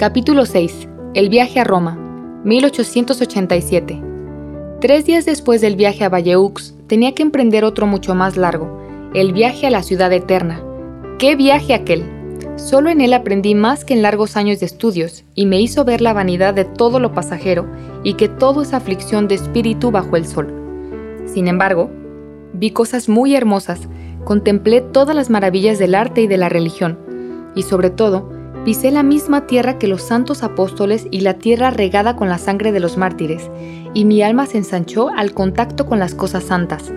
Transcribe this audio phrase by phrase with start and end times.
[0.00, 0.88] Capítulo 6.
[1.12, 1.94] El viaje a Roma,
[2.44, 4.02] 1887.
[4.80, 8.80] Tres días después del viaje a Valleux, tenía que emprender otro mucho más largo,
[9.12, 10.64] el viaje a la ciudad eterna.
[11.18, 12.04] ¡Qué viaje aquel!
[12.56, 16.00] Solo en él aprendí más que en largos años de estudios, y me hizo ver
[16.00, 17.66] la vanidad de todo lo pasajero
[18.02, 20.50] y que todo es aflicción de espíritu bajo el sol.
[21.26, 21.90] Sin embargo,
[22.54, 23.86] vi cosas muy hermosas,
[24.24, 26.98] contemplé todas las maravillas del arte y de la religión,
[27.54, 32.16] y sobre todo, pisé la misma tierra que los santos apóstoles y la tierra regada
[32.16, 33.50] con la sangre de los mártires,
[33.94, 36.92] y mi alma se ensanchó al contacto con las cosas santas.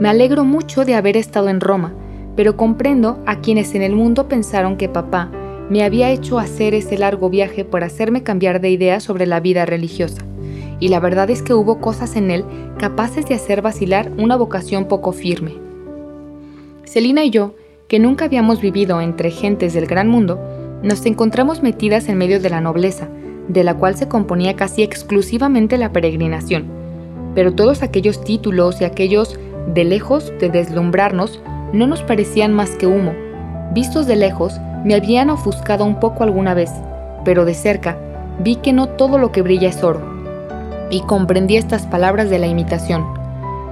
[0.00, 1.94] Me alegro mucho de haber estado en Roma,
[2.34, 5.30] pero comprendo a quienes en el mundo pensaron que papá
[5.70, 9.64] me había hecho hacer ese largo viaje por hacerme cambiar de idea sobre la vida
[9.64, 10.22] religiosa.
[10.78, 12.44] Y la verdad es que hubo cosas en él
[12.78, 15.54] capaces de hacer vacilar una vocación poco firme.
[16.84, 17.54] Celina y yo,
[17.88, 20.38] que nunca habíamos vivido entre gentes del gran mundo,
[20.82, 23.08] nos encontramos metidas en medio de la nobleza,
[23.48, 26.66] de la cual se componía casi exclusivamente la peregrinación.
[27.34, 29.38] Pero todos aquellos títulos y aquellos
[29.72, 31.40] de lejos de deslumbrarnos
[31.72, 33.12] no nos parecían más que humo.
[33.72, 36.70] Vistos de lejos, me habían ofuscado un poco alguna vez,
[37.24, 37.98] pero de cerca
[38.38, 40.00] vi que no todo lo que brilla es oro.
[40.90, 43.04] Y comprendí estas palabras de la imitación.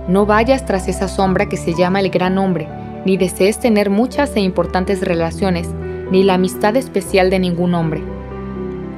[0.09, 2.69] No vayas tras esa sombra que se llama el gran hombre,
[3.05, 5.69] ni desees tener muchas e importantes relaciones,
[6.11, 8.03] ni la amistad especial de ningún hombre.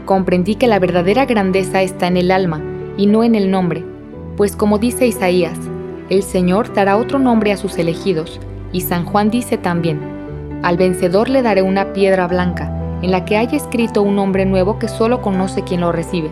[0.05, 2.63] Comprendí que la verdadera grandeza está en el alma
[2.97, 3.85] y no en el nombre,
[4.37, 5.59] pues como dice Isaías,
[6.09, 8.41] el Señor dará otro nombre a sus elegidos,
[8.73, 9.99] y San Juan dice también,
[10.63, 14.79] al vencedor le daré una piedra blanca, en la que haya escrito un nombre nuevo
[14.79, 16.31] que solo conoce quien lo recibe.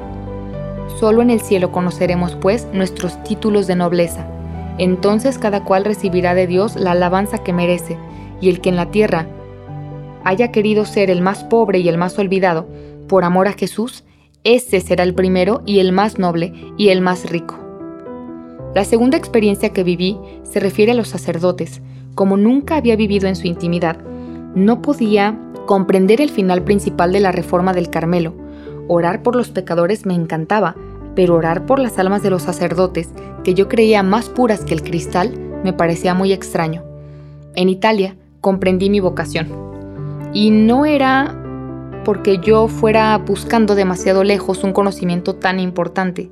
[0.98, 4.27] Solo en el cielo conoceremos, pues, nuestros títulos de nobleza.
[4.78, 7.98] Entonces cada cual recibirá de Dios la alabanza que merece,
[8.41, 9.27] y el que en la tierra
[10.25, 12.67] haya querido ser el más pobre y el más olvidado,
[13.08, 14.05] por amor a Jesús,
[14.42, 17.58] ese será el primero y el más noble y el más rico.
[18.74, 21.80] La segunda experiencia que viví se refiere a los sacerdotes.
[22.14, 23.98] Como nunca había vivido en su intimidad,
[24.55, 28.34] no podía comprender el final principal de la reforma del Carmelo.
[28.89, 30.74] Orar por los pecadores me encantaba,
[31.14, 33.11] pero orar por las almas de los sacerdotes,
[33.45, 36.83] que yo creía más puras que el cristal, me parecía muy extraño.
[37.55, 39.73] En Italia comprendí mi vocación.
[40.34, 41.40] Y no era
[42.05, 46.30] porque yo fuera buscando demasiado lejos un conocimiento tan importante.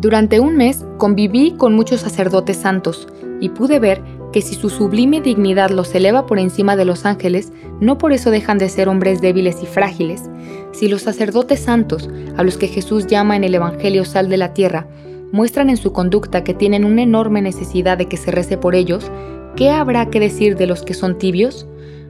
[0.00, 3.06] Durante un mes conviví con muchos sacerdotes santos
[3.40, 7.52] y pude ver que si su sublime dignidad los eleva por encima de los ángeles,
[7.80, 10.30] no por eso dejan de ser hombres débiles y frágiles.
[10.72, 14.54] Si los sacerdotes santos, a los que Jesús llama en el Evangelio sal de la
[14.54, 14.86] tierra,
[15.32, 19.10] muestran en su conducta que tienen una enorme necesidad de que se rece por ellos,
[19.56, 21.66] ¿qué habrá que decir de los que son tibios?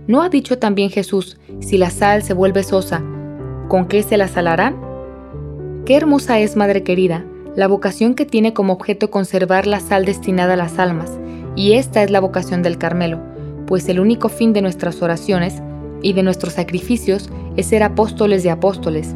[0.09, 3.03] ¿No ha dicho también Jesús, si la sal se vuelve sosa,
[3.69, 4.77] ¿con qué se la salarán?
[5.87, 7.25] Qué hermosa es, Madre querida,
[7.55, 11.21] la vocación que tiene como objeto conservar la sal destinada a las almas,
[11.55, 13.21] y esta es la vocación del Carmelo,
[13.67, 15.63] pues el único fin de nuestras oraciones
[16.03, 19.15] y de nuestros sacrificios es ser apóstoles de apóstoles,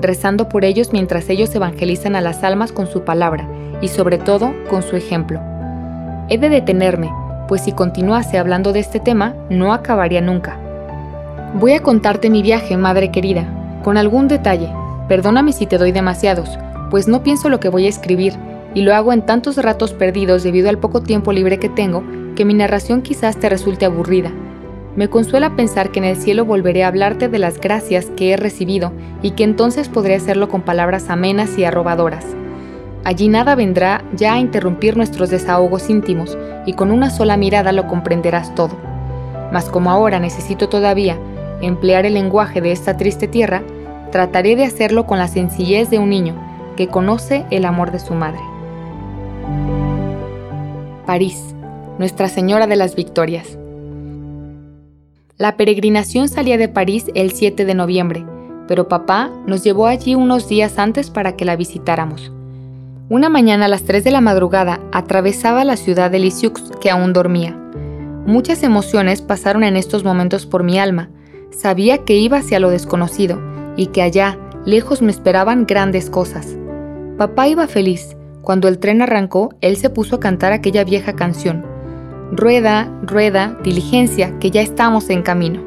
[0.00, 3.46] rezando por ellos mientras ellos evangelizan a las almas con su palabra
[3.82, 5.38] y sobre todo con su ejemplo.
[6.30, 7.10] He de detenerme,
[7.48, 10.58] pues si continuase hablando de este tema, no acabaría nunca.
[11.54, 13.46] Voy a contarte mi viaje, madre querida,
[13.82, 14.68] con algún detalle.
[15.08, 16.58] Perdóname si te doy demasiados,
[16.90, 18.34] pues no pienso lo que voy a escribir,
[18.74, 22.02] y lo hago en tantos ratos perdidos debido al poco tiempo libre que tengo,
[22.34, 24.32] que mi narración quizás te resulte aburrida.
[24.96, 28.36] Me consuela pensar que en el cielo volveré a hablarte de las gracias que he
[28.36, 32.24] recibido y que entonces podré hacerlo con palabras amenas y arrobadoras.
[33.04, 37.86] Allí nada vendrá ya a interrumpir nuestros desahogos íntimos y con una sola mirada lo
[37.86, 38.76] comprenderás todo.
[39.52, 41.18] Mas como ahora necesito todavía
[41.60, 43.62] emplear el lenguaje de esta triste tierra,
[44.10, 46.34] trataré de hacerlo con la sencillez de un niño
[46.76, 48.40] que conoce el amor de su madre.
[51.06, 51.54] París,
[51.98, 53.58] Nuestra Señora de las Victorias.
[55.36, 58.24] La peregrinación salía de París el 7 de noviembre,
[58.66, 62.32] pero papá nos llevó allí unos días antes para que la visitáramos.
[63.10, 67.12] Una mañana a las 3 de la madrugada atravesaba la ciudad de Lisieux que aún
[67.12, 67.54] dormía.
[68.24, 71.10] Muchas emociones pasaron en estos momentos por mi alma.
[71.50, 73.38] Sabía que iba hacia lo desconocido
[73.76, 76.56] y que allá, lejos, me esperaban grandes cosas.
[77.18, 78.16] Papá iba feliz.
[78.40, 81.62] Cuando el tren arrancó, él se puso a cantar aquella vieja canción.
[82.32, 85.60] Rueda, rueda, diligencia, que ya estamos en camino.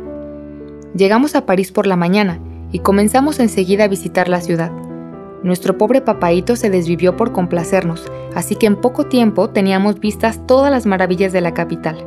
[0.96, 2.40] Llegamos a París por la mañana
[2.72, 4.72] y comenzamos enseguida a visitar la ciudad.
[5.44, 10.72] Nuestro pobre papaíto se desvivió por complacernos, así que en poco tiempo teníamos vistas todas
[10.72, 11.98] las maravillas de la capital.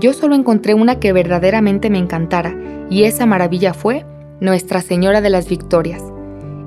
[0.00, 2.54] Yo solo encontré una que verdaderamente me encantara,
[2.90, 4.04] y esa maravilla fue
[4.40, 6.02] Nuestra Señora de las Victorias.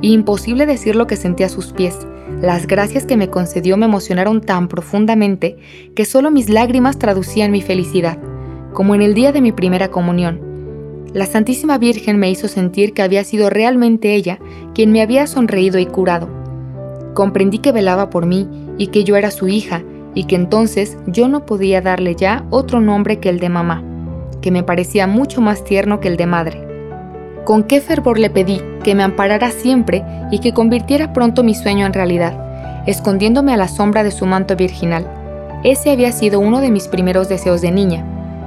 [0.02, 1.96] imposible decir lo que sentí a sus pies.
[2.42, 5.58] Las gracias que me concedió me emocionaron tan profundamente
[5.94, 8.18] que solo mis lágrimas traducían mi felicidad,
[8.74, 10.49] como en el día de mi primera comunión.
[11.14, 14.38] La Santísima Virgen me hizo sentir que había sido realmente ella
[14.76, 16.30] quien me había sonreído y curado.
[17.16, 18.48] Comprendí que velaba por mí
[18.78, 19.82] y que yo era su hija
[20.14, 23.84] y que entonces yo no podía darle ya otro nombre que el de mamá,
[24.42, 26.68] que me parecía mucho más tierno que el de madre.
[27.44, 31.88] Con qué fervor le pedí que me amparara siempre y que convirtiera pronto mi sueño
[31.88, 35.10] en realidad, escondiéndome a la sombra de su manto virginal.
[35.64, 38.06] Ese había sido uno de mis primeros deseos de niña.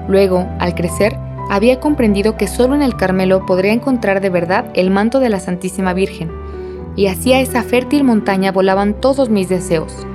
[0.08, 1.16] Luego, al crecer,
[1.50, 5.40] había comprendido que solo en el Carmelo podría encontrar de verdad el manto de la
[5.40, 6.30] Santísima Virgen,
[6.96, 10.06] y hacia esa fértil montaña volaban todos mis deseos.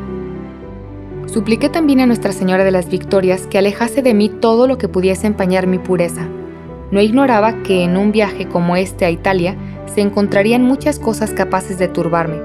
[1.25, 4.88] Supliqué también a Nuestra Señora de las Victorias que alejase de mí todo lo que
[4.88, 6.27] pudiese empañar mi pureza.
[6.91, 9.56] No ignoraba que en un viaje como este a Italia
[9.94, 12.38] se encontrarían muchas cosas capaces de turbarme,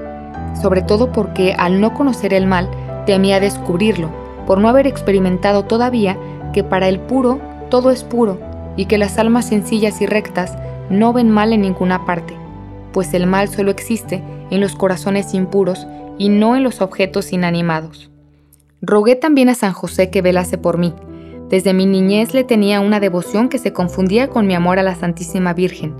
[0.61, 2.69] sobre todo porque al no conocer el mal
[3.07, 4.11] temía descubrirlo,
[4.47, 6.19] por no haber experimentado todavía
[6.53, 7.41] que para el puro
[7.71, 10.57] todo es puro y que las almas sencillas y rectas
[10.91, 12.35] no ven mal en ninguna parte,
[12.93, 15.87] pues el mal solo existe en los corazones impuros
[16.19, 18.11] y no en los objetos inanimados.
[18.81, 20.95] Rogué también a San José que velase por mí.
[21.49, 24.95] Desde mi niñez le tenía una devoción que se confundía con mi amor a la
[24.95, 25.95] Santísima Virgen.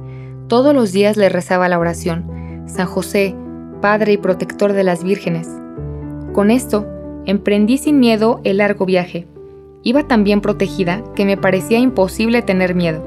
[0.49, 3.35] Todos los días le rezaba la oración, San José,
[3.81, 5.49] Padre y protector de las vírgenes.
[6.33, 6.87] Con esto,
[7.27, 9.27] emprendí sin miedo el largo viaje.
[9.85, 13.05] Iba tan bien protegida que me parecía imposible tener miedo.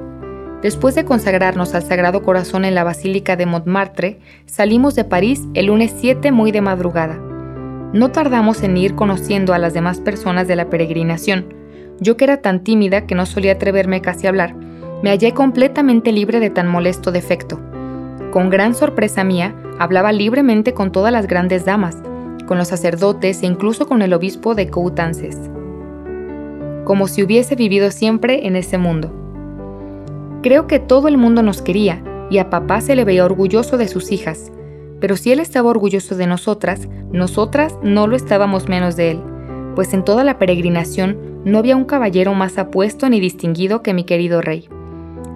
[0.61, 5.67] Después de consagrarnos al Sagrado Corazón en la Basílica de Montmartre, salimos de París el
[5.67, 7.17] lunes 7 muy de madrugada.
[7.93, 11.53] No tardamos en ir conociendo a las demás personas de la peregrinación.
[12.01, 14.53] Yo que era tan tímida que no solía atreverme casi a hablar,
[15.01, 17.61] me hallé completamente libre de tan molesto defecto.
[18.31, 21.97] Con gran sorpresa mía, hablaba libremente con todas las grandes damas,
[22.47, 25.37] con los sacerdotes e incluso con el obispo de Coutances,
[26.85, 29.11] como si hubiese vivido siempre en ese mundo.
[30.41, 33.87] Creo que todo el mundo nos quería y a papá se le veía orgulloso de
[33.87, 34.51] sus hijas,
[34.99, 39.19] pero si él estaba orgulloso de nosotras, nosotras no lo estábamos menos de él,
[39.75, 44.03] pues en toda la peregrinación no había un caballero más apuesto ni distinguido que mi
[44.03, 44.69] querido rey.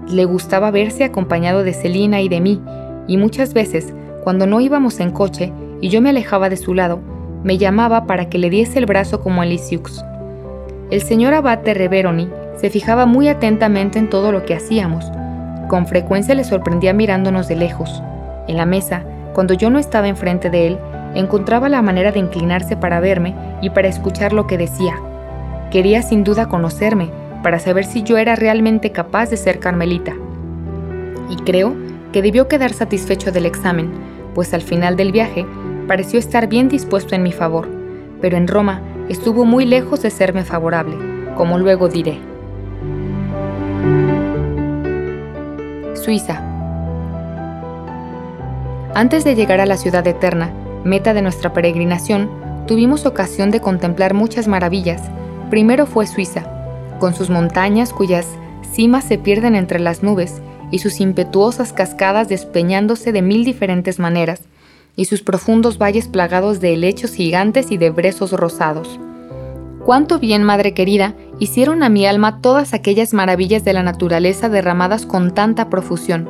[0.07, 2.62] Le gustaba verse acompañado de Celina y de mí,
[3.07, 3.94] y muchas veces,
[4.24, 7.00] cuando no íbamos en coche y yo me alejaba de su lado,
[7.44, 10.04] me llamaba para que le diese el brazo como a Lisiux.
[10.91, 15.06] El señor abate Reveroni se fijaba muy atentamente en todo lo que hacíamos.
[15.68, 18.01] Con frecuencia le sorprendía mirándonos de lejos.
[18.47, 19.03] En la mesa,
[19.36, 20.80] cuando yo no estaba enfrente de él,
[21.13, 24.95] encontraba la manera de inclinarse para verme y para escuchar lo que decía.
[25.69, 27.12] Quería sin duda conocerme,
[27.44, 30.15] para saber si yo era realmente capaz de ser Carmelita.
[31.30, 31.75] Y creo
[32.12, 33.92] que debió quedar satisfecho del examen,
[34.33, 35.45] pues al final del viaje
[35.88, 37.69] pareció estar bien dispuesto en mi favor,
[38.21, 40.95] pero en Roma estuvo muy lejos de serme favorable,
[41.35, 42.19] como luego diré.
[45.95, 46.41] Suiza,
[48.95, 50.51] antes de llegar a la ciudad eterna,
[50.83, 52.29] meta de nuestra peregrinación,
[52.67, 55.01] tuvimos ocasión de contemplar muchas maravillas.
[55.50, 56.44] Primero fue Suiza,
[57.00, 58.28] con sus montañas cuyas
[58.73, 64.42] cimas se pierden entre las nubes y sus impetuosas cascadas despeñándose de mil diferentes maneras,
[64.96, 69.00] y sus profundos valles plagados de helechos gigantes y de brezos rosados.
[69.86, 75.06] Cuánto bien, madre querida, hicieron a mi alma todas aquellas maravillas de la naturaleza derramadas
[75.06, 76.30] con tanta profusión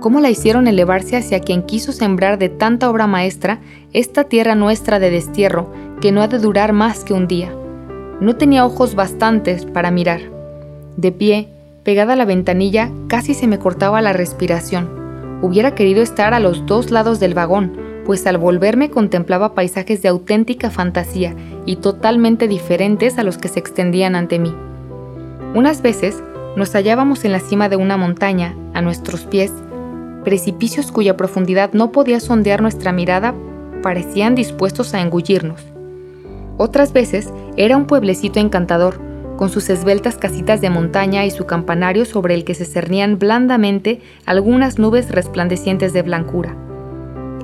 [0.00, 3.58] cómo la hicieron elevarse hacia quien quiso sembrar de tanta obra maestra
[3.92, 7.52] esta tierra nuestra de destierro que no ha de durar más que un día.
[8.20, 10.20] No tenía ojos bastantes para mirar.
[10.96, 11.48] De pie,
[11.82, 15.05] pegada a la ventanilla, casi se me cortaba la respiración.
[15.42, 20.08] Hubiera querido estar a los dos lados del vagón, pues al volverme contemplaba paisajes de
[20.08, 21.34] auténtica fantasía
[21.66, 24.54] y totalmente diferentes a los que se extendían ante mí.
[25.54, 26.22] Unas veces
[26.56, 29.52] nos hallábamos en la cima de una montaña, a nuestros pies,
[30.24, 33.34] precipicios cuya profundidad no podía sondear nuestra mirada
[33.82, 35.62] parecían dispuestos a engullirnos.
[36.58, 39.00] Otras veces era un pueblecito encantador,
[39.36, 44.00] con sus esbeltas casitas de montaña y su campanario sobre el que se cernían blandamente
[44.24, 46.56] algunas nubes resplandecientes de blancura.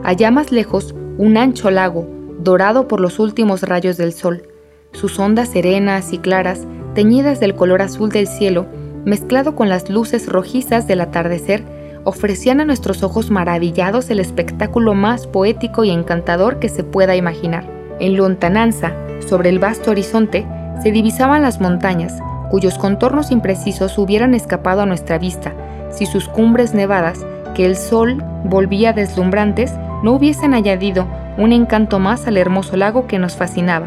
[0.04, 2.08] Allá más lejos, un ancho lago,
[2.38, 4.48] dorado por los últimos rayos del sol,
[4.92, 8.66] sus ondas serenas y claras, teñidas del color azul del cielo,
[9.04, 11.64] mezclado con las luces rojizas del atardecer,
[12.04, 17.64] ofrecían a nuestros ojos maravillados el espectáculo más poético y encantador que se pueda imaginar.
[18.00, 18.92] En lontananza,
[19.26, 20.46] sobre el vasto horizonte,
[20.82, 22.18] se divisaban las montañas,
[22.50, 25.52] cuyos contornos imprecisos hubieran escapado a nuestra vista
[25.92, 27.24] si sus cumbres nevadas,
[27.54, 33.18] que el sol volvía deslumbrantes no hubiesen añadido un encanto más al hermoso lago que
[33.18, 33.86] nos fascinaba.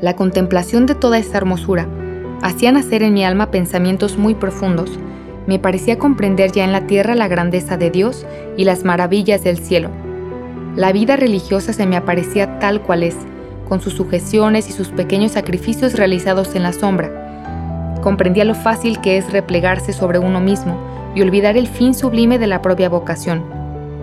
[0.00, 1.86] La contemplación de toda esta hermosura
[2.42, 4.98] hacía nacer en mi alma pensamientos muy profundos.
[5.46, 8.26] Me parecía comprender ya en la tierra la grandeza de Dios
[8.56, 9.90] y las maravillas del cielo.
[10.76, 13.16] La vida religiosa se me aparecía tal cual es,
[13.72, 17.96] con sus sujeciones y sus pequeños sacrificios realizados en la sombra.
[18.02, 20.76] Comprendía lo fácil que es replegarse sobre uno mismo
[21.14, 23.42] y olvidar el fin sublime de la propia vocación.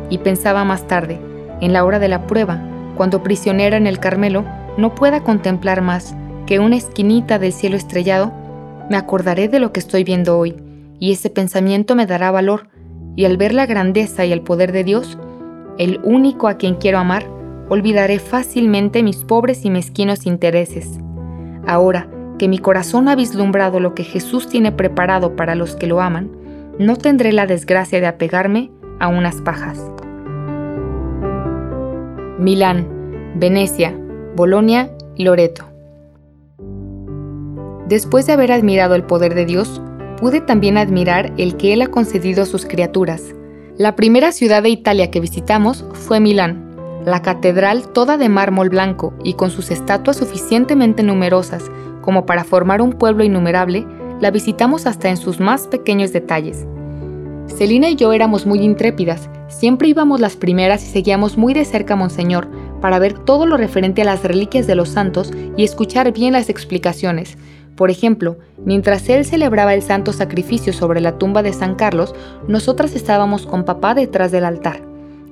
[0.09, 1.21] Y pensaba más tarde,
[1.61, 2.59] en la hora de la prueba,
[2.97, 4.43] cuando prisionera en el Carmelo
[4.75, 6.15] no pueda contemplar más
[6.47, 8.33] que una esquinita del cielo estrellado,
[8.89, 10.55] me acordaré de lo que estoy viendo hoy,
[10.99, 12.69] y ese pensamiento me dará valor,
[13.15, 15.19] y al ver la grandeza y el poder de Dios,
[15.77, 17.38] el único a quien quiero amar,
[17.69, 20.99] olvidaré fácilmente mis pobres y mezquinos intereses.
[21.65, 26.01] Ahora que mi corazón ha vislumbrado lo que Jesús tiene preparado para los que lo
[26.01, 26.31] aman,
[26.79, 29.79] no tendré la desgracia de apegarme a unas pajas.
[32.39, 32.88] Milán,
[33.35, 33.93] Venecia,
[34.35, 35.65] Bolonia y Loreto.
[37.88, 39.81] Después de haber admirado el poder de Dios,
[40.17, 43.35] pude también admirar el que Él ha concedido a sus criaturas.
[43.77, 46.68] La primera ciudad de Italia que visitamos fue Milán,
[47.06, 51.70] la catedral toda de mármol blanco y con sus estatuas suficientemente numerosas
[52.01, 53.86] como para formar un pueblo innumerable,
[54.20, 56.65] la visitamos hasta en sus más pequeños detalles.
[57.48, 61.94] Celina y yo éramos muy intrépidas, siempre íbamos las primeras y seguíamos muy de cerca
[61.94, 62.48] a Monseñor
[62.82, 66.50] para ver todo lo referente a las reliquias de los santos y escuchar bien las
[66.50, 67.38] explicaciones.
[67.75, 72.13] Por ejemplo, mientras él celebraba el santo sacrificio sobre la tumba de San Carlos,
[72.48, 74.82] nosotras estábamos con papá detrás del altar,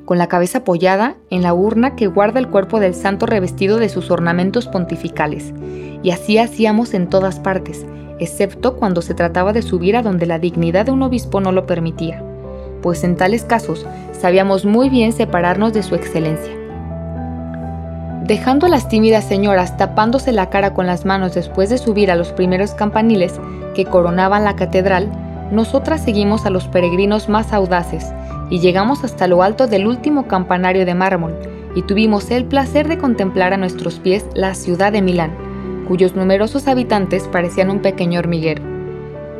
[0.08, 3.90] con la cabeza apoyada en la urna que guarda el cuerpo del santo revestido de
[3.90, 5.54] sus ornamentos pontificales.
[6.02, 7.86] Y así hacíamos en todas partes,
[8.18, 11.66] excepto cuando se trataba de subir a donde la dignidad de un obispo no lo
[11.66, 12.24] permitía,
[12.82, 16.54] pues en tales casos sabíamos muy bien separarnos de su excelencia.
[18.24, 22.16] Dejando a las tímidas señoras tapándose la cara con las manos después de subir a
[22.16, 23.42] los primeros campaniles
[23.76, 25.10] que coronaban la catedral,
[25.52, 28.06] nosotras seguimos a los peregrinos más audaces
[28.50, 31.36] y llegamos hasta lo alto del último campanario de mármol
[31.76, 35.48] y tuvimos el placer de contemplar a nuestros pies la ciudad de Milán
[35.88, 38.62] cuyos numerosos habitantes parecían un pequeño hormiguero.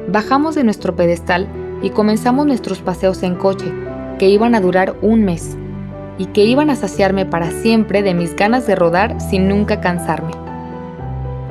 [0.08, 1.48] Bajamos de nuestro pedestal
[1.82, 3.72] y comenzamos nuestros paseos en coche,
[4.18, 5.58] que iban a durar un mes,
[6.18, 10.32] y que iban a saciarme para siempre de mis ganas de rodar sin nunca cansarme.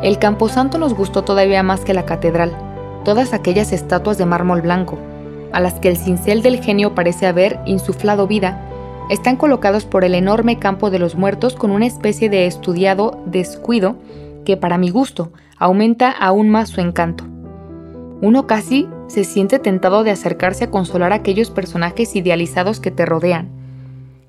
[0.03, 2.53] El camposanto nos gustó todavía más que la catedral,
[3.07, 4.99] todas aquellas estatuas de mármol blanco,
[5.53, 8.61] a las que el cincel del genio parece haber insuflado vida,
[9.11, 13.95] están colocados por el enorme campo de los muertos con una especie de estudiado descuido
[14.45, 17.23] que para mi gusto aumenta aún más su encanto.
[18.23, 23.07] Uno casi se siente tentado de acercarse a consolar a aquellos personajes idealizados que te
[23.07, 23.51] rodean.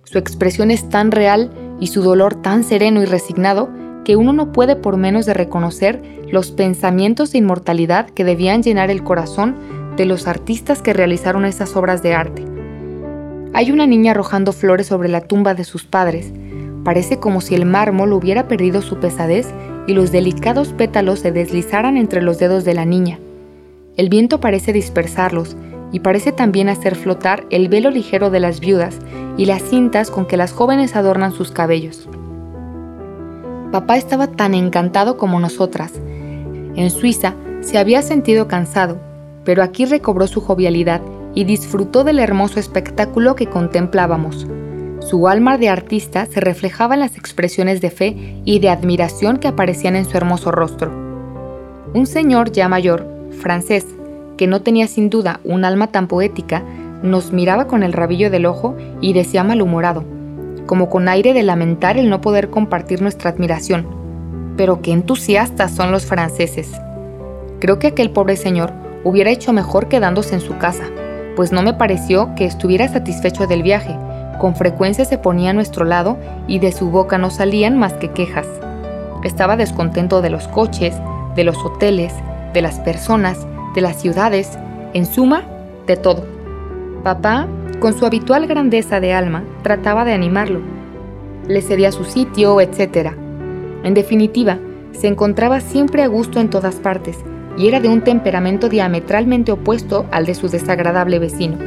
[0.04, 3.70] Su expresión es tan real y su dolor tan sereno y resignado
[4.08, 8.90] que uno no puede por menos de reconocer los pensamientos de inmortalidad que debían llenar
[8.90, 9.58] el corazón
[9.98, 12.46] de los artistas que realizaron esas obras de arte.
[13.54, 16.32] Hay una niña arrojando flores sobre la tumba de sus padres.
[16.86, 19.50] Parece como si el mármol hubiera perdido su pesadez
[19.88, 23.20] y los delicados pétalos se deslizaran entre los dedos de la niña.
[23.98, 25.58] El viento parece dispersarlos
[25.92, 29.00] y parece también hacer flotar el velo ligero de las viudas
[29.36, 32.08] y las cintas con que las jóvenes adornan sus cabellos.
[33.72, 35.92] Papá estaba tan encantado como nosotras.
[36.76, 38.98] En Suiza se había sentido cansado,
[39.44, 41.02] pero aquí recobró su jovialidad
[41.36, 44.48] y disfrutó del hermoso espectáculo que contemplábamos.
[45.00, 49.50] Su alma de artista se reflejaba en las expresiones de fe y de admiración que
[49.50, 50.92] aparecían en su hermoso rostro.
[51.94, 53.06] Un señor ya mayor,
[53.40, 53.86] francés,
[54.38, 56.64] que no tenía sin duda un alma tan poética,
[57.04, 60.04] nos miraba con el rabillo del ojo y decía malhumorado,
[60.68, 63.88] como con aire de lamentar el no poder compartir nuestra admiración.
[64.56, 66.72] Pero qué entusiastas son los franceses.
[67.60, 68.72] Creo que aquel pobre señor
[69.04, 70.84] hubiera hecho mejor quedándose en su casa,
[71.36, 73.96] pues no me pareció que estuviera satisfecho del viaje,
[74.40, 78.12] con frecuencia se ponía a nuestro lado y de su boca no salían más que
[78.12, 78.46] quejas.
[79.24, 80.96] Estaba descontento de los coches,
[81.36, 82.14] de los hoteles,
[82.54, 84.58] de las personas, de las ciudades,
[84.94, 85.44] en suma,
[85.88, 86.37] de todo.
[87.08, 87.48] Papá,
[87.80, 90.60] con su habitual grandeza de alma, trataba de animarlo.
[91.48, 93.14] Le cedía su sitio, etc.
[93.86, 94.60] En definitiva,
[94.92, 97.18] se encontraba siempre a gusto en todas partes
[97.58, 101.58] y era de un temperamento diametralmente opuesto al de su desagradable vecino.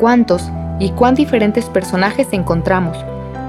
[0.00, 2.98] ¿Cuántos, y cuán diferentes personajes encontramos,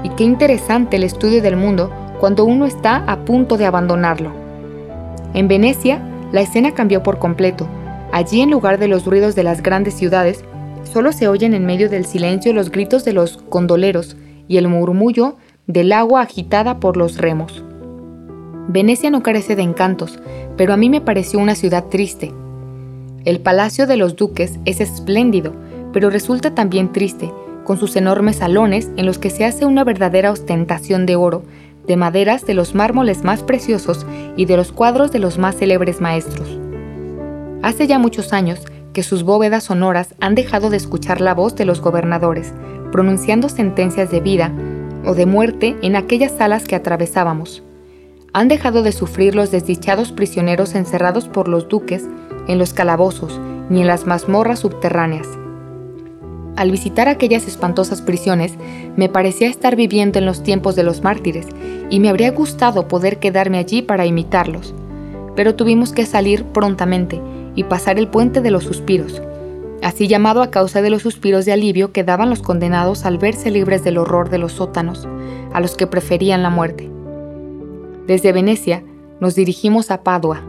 [0.04, 4.30] y qué interesante el estudio del mundo cuando uno está a punto de abandonarlo.
[5.34, 7.66] En Venecia, la escena cambió por completo.
[8.12, 10.44] Allí, en lugar de los ruidos de las grandes ciudades,
[10.84, 14.16] Solo se oyen en medio del silencio los gritos de los gondoleros
[14.48, 17.62] y el murmullo del agua agitada por los remos.
[18.68, 20.18] Venecia no carece de encantos,
[20.56, 22.32] pero a mí me pareció una ciudad triste.
[23.24, 25.54] El Palacio de los Duques es espléndido,
[25.92, 27.30] pero resulta también triste,
[27.64, 31.42] con sus enormes salones en los que se hace una verdadera ostentación de oro,
[31.86, 34.06] de maderas de los mármoles más preciosos
[34.36, 36.58] y de los cuadros de los más célebres maestros.
[37.62, 38.60] Hace ya muchos años
[38.98, 42.52] que sus bóvedas sonoras han dejado de escuchar la voz de los gobernadores,
[42.90, 44.50] pronunciando sentencias de vida
[45.06, 47.62] o de muerte en aquellas salas que atravesábamos.
[48.32, 52.08] Han dejado de sufrir los desdichados prisioneros encerrados por los duques
[52.48, 53.40] en los calabozos
[53.70, 55.28] ni en las mazmorras subterráneas.
[56.56, 58.54] Al visitar aquellas espantosas prisiones,
[58.96, 61.46] me parecía estar viviendo en los tiempos de los mártires
[61.88, 64.74] y me habría gustado poder quedarme allí para imitarlos.
[65.36, 67.20] Pero tuvimos que salir prontamente
[67.54, 69.22] y pasar el puente de los suspiros,
[69.82, 73.50] así llamado a causa de los suspiros de alivio que daban los condenados al verse
[73.50, 75.08] libres del horror de los sótanos,
[75.52, 76.90] a los que preferían la muerte.
[78.06, 78.82] Desde Venecia
[79.20, 80.40] nos dirigimos a Padua,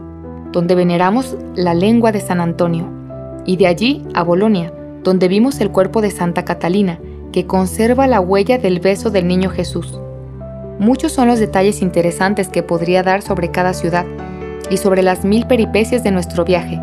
[0.52, 2.88] donde veneramos la lengua de San Antonio,
[3.46, 6.98] y de allí a Bolonia, donde vimos el cuerpo de Santa Catalina,
[7.32, 9.98] que conserva la huella del beso del niño Jesús.
[10.78, 14.06] Muchos son los detalles interesantes que podría dar sobre cada ciudad
[14.68, 16.80] y sobre las mil peripecias de nuestro viaje,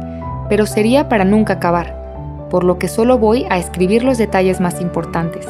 [0.50, 4.82] pero sería para nunca acabar, por lo que solo voy a escribir los detalles más
[4.82, 5.48] importantes.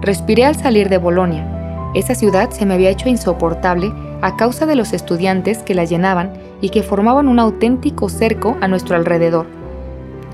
[0.00, 1.46] Respiré al salir de Bolonia.
[1.94, 6.32] Esa ciudad se me había hecho insoportable a causa de los estudiantes que la llenaban
[6.60, 9.46] y que formaban un auténtico cerco a nuestro alrededor.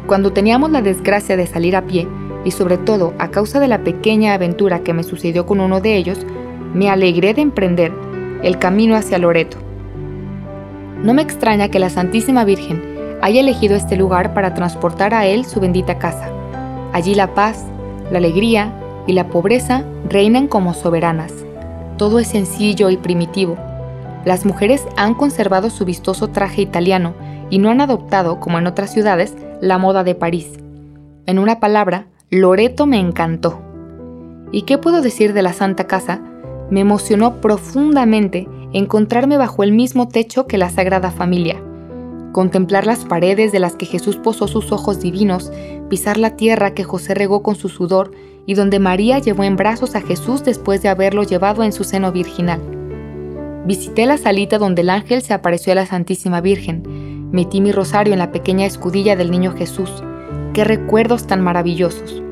[0.06, 2.08] Cuando teníamos la desgracia de salir a pie,
[2.44, 5.96] y sobre todo a causa de la pequeña aventura que me sucedió con uno de
[5.96, 6.26] ellos,
[6.74, 7.92] me alegré de emprender
[8.42, 9.58] el camino hacia Loreto.
[11.02, 15.46] No me extraña que la Santísima Virgen haya elegido este lugar para transportar a él
[15.46, 16.28] su bendita casa.
[16.92, 17.64] Allí la paz,
[18.10, 18.72] la alegría
[19.06, 21.32] y la pobreza reinan como soberanas.
[21.96, 23.56] Todo es sencillo y primitivo.
[24.26, 27.14] Las mujeres han conservado su vistoso traje italiano
[27.48, 30.48] y no han adoptado, como en otras ciudades, la moda de París.
[31.26, 33.60] En una palabra, Loreto me encantó.
[34.52, 36.20] ¿Y qué puedo decir de la Santa Casa?
[36.70, 41.60] Me emocionó profundamente encontrarme bajo el mismo techo que la Sagrada Familia.
[42.32, 45.50] Contemplar las paredes de las que Jesús posó sus ojos divinos,
[45.88, 48.12] pisar la tierra que José regó con su sudor
[48.46, 52.12] y donde María llevó en brazos a Jesús después de haberlo llevado en su seno
[52.12, 52.60] virginal.
[53.66, 57.30] Visité la salita donde el ángel se apareció a la Santísima Virgen.
[57.32, 59.90] Metí mi rosario en la pequeña escudilla del niño Jesús.
[60.54, 62.22] Qué recuerdos tan maravillosos.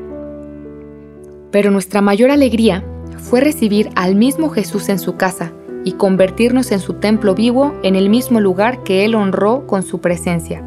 [1.51, 2.83] Pero nuestra mayor alegría
[3.17, 5.53] fue recibir al mismo Jesús en su casa
[5.89, 9.99] y convertirnos en su templo vivo en el mismo lugar que Él honró con su
[10.01, 10.63] presencia.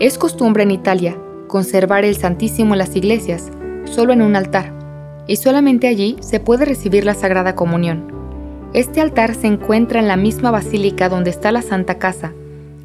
[0.00, 3.52] Es costumbre en Italia conservar el Santísimo en las iglesias,
[3.84, 4.72] solo en un altar,
[5.28, 8.12] y solamente allí se puede recibir la Sagrada Comunión.
[8.74, 12.32] Este altar se encuentra en la misma basílica donde está la Santa Casa,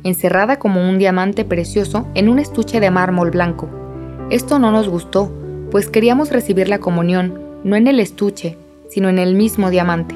[0.04, 3.68] encerrada como un diamante precioso en un estuche de mármol blanco.
[4.30, 5.32] Esto no nos gustó,
[5.72, 8.56] pues queríamos recibir la comunión, no en el estuche,
[8.88, 10.14] sino en el mismo diamante.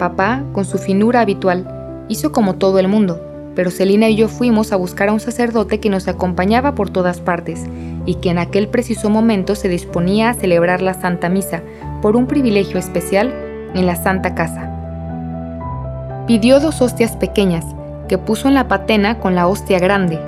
[0.00, 3.20] Papá, con su finura habitual, hizo como todo el mundo,
[3.54, 7.20] pero Celina y yo fuimos a buscar a un sacerdote que nos acompañaba por todas
[7.20, 7.66] partes
[8.06, 11.60] y que en aquel preciso momento se disponía a celebrar la Santa Misa
[12.00, 13.30] por un privilegio especial
[13.74, 14.70] en la Santa Casa.
[16.26, 17.66] Pidió dos hostias pequeñas,
[18.08, 20.18] que puso en la patena con la hostia grande.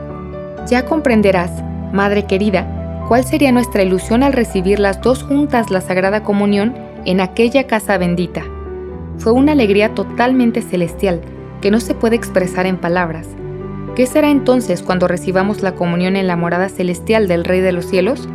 [0.68, 1.50] Ya comprenderás,
[1.94, 2.66] Madre querida,
[3.08, 6.74] cuál sería nuestra ilusión al recibir las dos juntas la Sagrada Comunión
[7.06, 8.44] en aquella casa bendita.
[9.18, 11.20] Fue una alegría totalmente celestial
[11.60, 13.28] que no se puede expresar en palabras.
[13.94, 17.86] ¿Qué será entonces cuando recibamos la comunión en la morada celestial del Rey de los
[17.86, 18.28] cielos?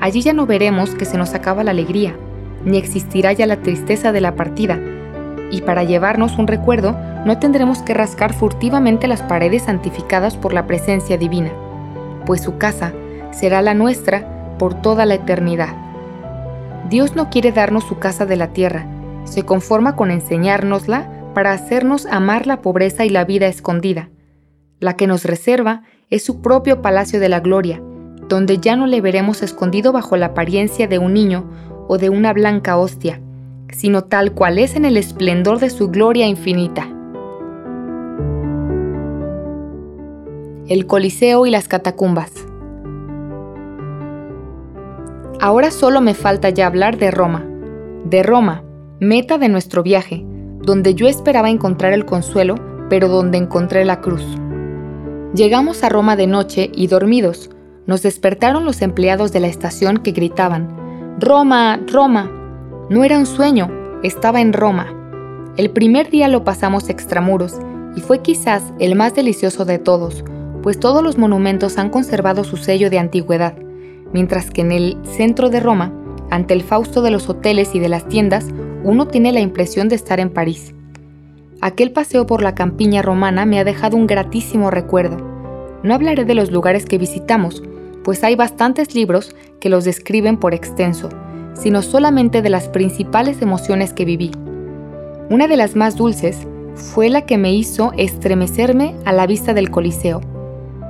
[0.00, 2.14] Allí ya no veremos que se nos acaba la alegría,
[2.64, 4.78] ni existirá ya la tristeza de la partida,
[5.50, 10.66] y para llevarnos un recuerdo no tendremos que rascar furtivamente las paredes santificadas por la
[10.66, 11.50] presencia divina,
[12.24, 12.92] pues su casa
[13.32, 15.74] será la nuestra por toda la eternidad.
[16.88, 18.86] Dios no quiere darnos su casa de la tierra,
[19.24, 24.10] se conforma con enseñárnosla para hacernos amar la pobreza y la vida escondida.
[24.78, 27.82] La que nos reserva es su propio palacio de la gloria,
[28.28, 31.48] donde ya no le veremos escondido bajo la apariencia de un niño
[31.88, 33.20] o de una blanca hostia,
[33.72, 36.88] sino tal cual es en el esplendor de su gloria infinita.
[40.66, 42.32] El Coliseo y las catacumbas.
[45.40, 47.44] Ahora solo me falta ya hablar de Roma.
[48.04, 48.62] De Roma,
[49.00, 50.22] meta de nuestro viaje,
[50.60, 52.56] donde yo esperaba encontrar el consuelo,
[52.90, 54.22] pero donde encontré la cruz.
[55.34, 57.50] Llegamos a Roma de noche y dormidos,
[57.86, 62.30] nos despertaron los empleados de la estación que gritaban, Roma, Roma.
[62.90, 63.70] No era un sueño,
[64.02, 64.94] estaba en Roma.
[65.56, 67.58] El primer día lo pasamos extramuros
[67.96, 70.24] y fue quizás el más delicioso de todos,
[70.62, 73.54] pues todos los monumentos han conservado su sello de antigüedad,
[74.12, 75.90] mientras que en el centro de Roma,
[76.30, 78.46] ante el fausto de los hoteles y de las tiendas,
[78.84, 80.74] uno tiene la impresión de estar en París.
[81.60, 85.18] Aquel paseo por la campiña romana me ha dejado un gratísimo recuerdo.
[85.82, 87.62] No hablaré de los lugares que visitamos,
[88.02, 91.10] pues hay bastantes libros que los describen por extenso,
[91.54, 94.30] sino solamente de las principales emociones que viví.
[95.28, 99.70] Una de las más dulces fue la que me hizo estremecerme a la vista del
[99.70, 100.20] Coliseo.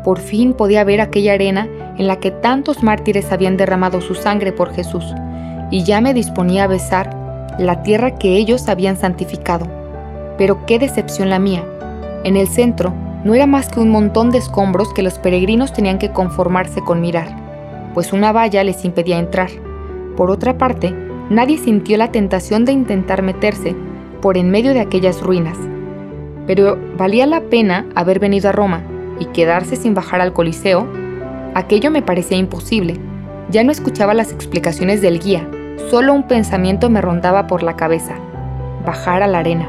[0.05, 4.53] Por fin podía ver aquella arena en la que tantos mártires habían derramado su sangre
[4.53, 5.05] por Jesús,
[5.70, 7.16] y ya me disponía a besar
[7.59, 9.66] la tierra que ellos habían santificado.
[10.38, 11.64] Pero qué decepción la mía.
[12.24, 12.92] En el centro
[13.24, 17.00] no era más que un montón de escombros que los peregrinos tenían que conformarse con
[17.00, 17.28] mirar,
[17.94, 19.50] pues una valla les impedía entrar.
[20.16, 20.94] Por otra parte,
[21.28, 23.76] nadie sintió la tentación de intentar meterse
[24.22, 25.56] por en medio de aquellas ruinas.
[26.46, 28.83] Pero valía la pena haber venido a Roma
[29.18, 30.87] y quedarse sin bajar al Coliseo.
[31.54, 32.96] Aquello me parecía imposible.
[33.50, 35.46] Ya no escuchaba las explicaciones del guía,
[35.88, 38.16] solo un pensamiento me rondaba por la cabeza,
[38.84, 39.68] bajar a la arena.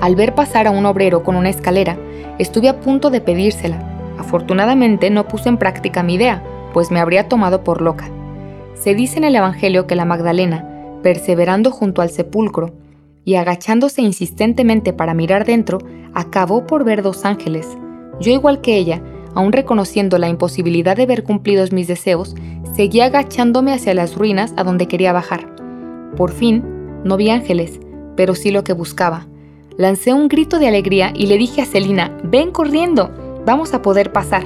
[0.00, 1.96] Al ver pasar a un obrero con una escalera,
[2.38, 3.78] estuve a punto de pedírsela.
[4.18, 8.08] Afortunadamente no puse en práctica mi idea, pues me habría tomado por loca.
[8.74, 10.64] Se dice en el Evangelio que la Magdalena,
[11.02, 12.72] perseverando junto al sepulcro
[13.24, 15.78] y agachándose insistentemente para mirar dentro,
[16.14, 17.66] acabó por ver dos ángeles.
[18.20, 19.02] Yo igual que ella,
[19.34, 22.34] aún reconociendo la imposibilidad de ver cumplidos mis deseos,
[22.74, 25.54] seguía agachándome hacia las ruinas a donde quería bajar.
[26.16, 26.62] Por fin,
[27.04, 27.80] no vi ángeles,
[28.16, 29.26] pero sí lo que buscaba.
[29.76, 33.12] Lancé un grito de alegría y le dije a Celina, ven corriendo,
[33.46, 34.44] vamos a poder pasar.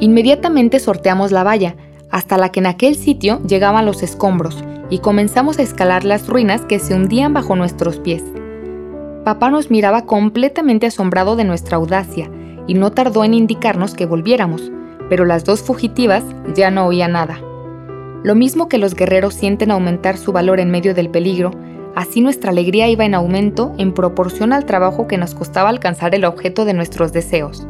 [0.00, 1.76] Inmediatamente sorteamos la valla,
[2.10, 6.62] hasta la que en aquel sitio llegaban los escombros, y comenzamos a escalar las ruinas
[6.62, 8.22] que se hundían bajo nuestros pies.
[9.24, 12.30] Papá nos miraba completamente asombrado de nuestra audacia,
[12.70, 14.70] y no tardó en indicarnos que volviéramos,
[15.08, 16.22] pero las dos fugitivas
[16.54, 17.40] ya no oían nada.
[18.22, 21.50] Lo mismo que los guerreros sienten aumentar su valor en medio del peligro,
[21.94, 26.24] Así nuestra alegría iba en aumento en proporción al trabajo que nos costaba alcanzar el
[26.24, 27.66] objeto de nuestros deseos.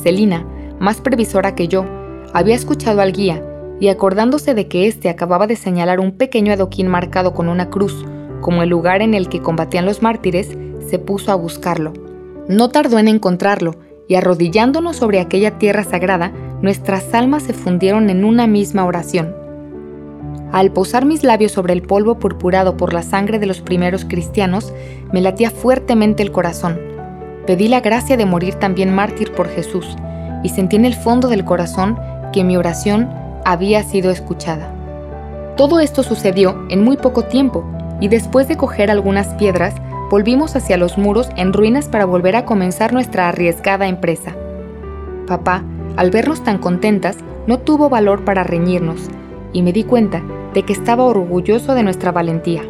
[0.00, 0.46] Celina,
[0.78, 1.84] más previsora que yo,
[2.32, 3.44] había escuchado al guía
[3.80, 8.06] y acordándose de que éste acababa de señalar un pequeño adoquín marcado con una cruz,
[8.40, 10.56] como el lugar en el que combatían los mártires,
[10.86, 11.92] se puso a buscarlo.
[12.48, 13.74] No tardó en encontrarlo,
[14.08, 19.34] y arrodillándonos sobre aquella tierra sagrada, nuestras almas se fundieron en una misma oración.
[20.52, 24.72] Al posar mis labios sobre el polvo purpurado por la sangre de los primeros cristianos,
[25.10, 26.78] me latía fuertemente el corazón.
[27.46, 29.96] Pedí la gracia de morir también mártir por Jesús,
[30.44, 31.98] y sentí en el fondo del corazón
[32.32, 33.08] que mi oración
[33.44, 34.68] había sido escuchada.
[35.56, 37.64] Todo esto sucedió en muy poco tiempo,
[38.00, 39.74] y después de coger algunas piedras,
[40.12, 44.36] volvimos hacia los muros en ruinas para volver a comenzar nuestra arriesgada empresa.
[45.26, 45.64] Papá,
[45.96, 49.08] al vernos tan contentas, no tuvo valor para reñirnos,
[49.54, 50.22] y me di cuenta
[50.52, 52.60] de que estaba orgulloso de nuestra valentía.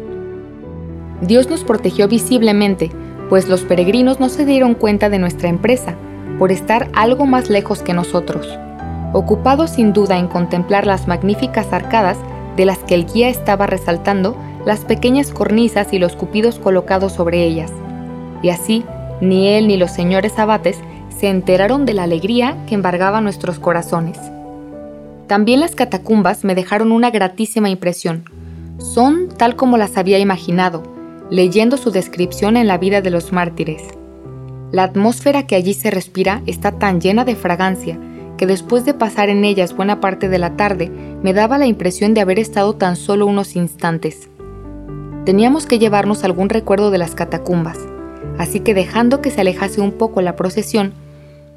[1.19, 2.91] Dios nos protegió visiblemente,
[3.27, 5.95] pues los peregrinos no se dieron cuenta de nuestra empresa,
[6.39, 8.57] por estar algo más lejos que nosotros,
[9.11, 12.17] ocupados sin duda en contemplar las magníficas arcadas
[12.55, 17.43] de las que el guía estaba resaltando las pequeñas cornisas y los cupidos colocados sobre
[17.43, 17.71] ellas.
[18.41, 18.83] Y así,
[19.21, 20.77] ni él ni los señores abates
[21.17, 24.17] se enteraron de la alegría que embargaba nuestros corazones.
[25.27, 28.25] También las catacumbas me dejaron una gratísima impresión.
[28.77, 30.83] Son tal como las había imaginado,
[31.29, 33.81] leyendo su descripción en la vida de los mártires.
[34.71, 37.97] La atmósfera que allí se respira está tan llena de fragancia
[38.37, 42.13] que después de pasar en ellas buena parte de la tarde me daba la impresión
[42.13, 44.29] de haber estado tan solo unos instantes.
[45.25, 47.79] Teníamos que llevarnos algún recuerdo de las catacumbas,
[48.37, 50.93] así que dejando que se alejase un poco la procesión,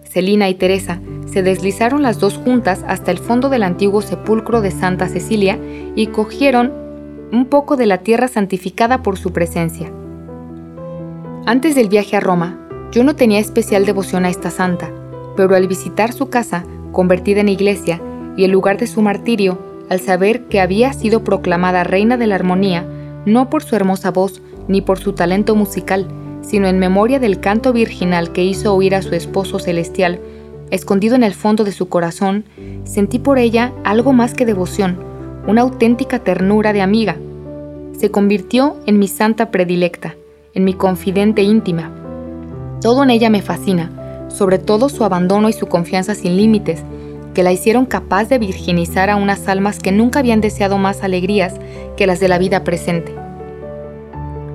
[0.04, 1.00] Celina y Teresa
[1.30, 5.58] se deslizaron las dos juntas hasta el fondo del antiguo sepulcro de Santa Cecilia
[5.94, 6.72] y cogieron
[7.32, 9.90] un poco de la tierra santificada por su presencia.
[11.44, 12.58] Antes del viaje a Roma,
[12.92, 14.90] yo no tenía especial devoción a esta santa,
[15.36, 18.00] pero al visitar su casa, convertida en iglesia,
[18.36, 19.58] y el lugar de su martirio,
[19.90, 22.86] al saber que había sido proclamada reina de la armonía,
[23.26, 26.08] no por su hermosa voz ni por su talento musical,
[26.40, 30.20] sino en memoria del canto virginal que hizo oír a su esposo celestial,
[30.70, 32.44] escondido en el fondo de su corazón,
[32.84, 34.98] sentí por ella algo más que devoción,
[35.46, 37.16] una auténtica ternura de amiga.
[37.98, 40.14] Se convirtió en mi santa predilecta,
[40.54, 41.90] en mi confidente íntima.
[42.80, 43.90] Todo en ella me fascina,
[44.28, 46.82] sobre todo su abandono y su confianza sin límites,
[47.36, 51.52] que la hicieron capaz de virginizar a unas almas que nunca habían deseado más alegrías
[51.94, 53.14] que las de la vida presente.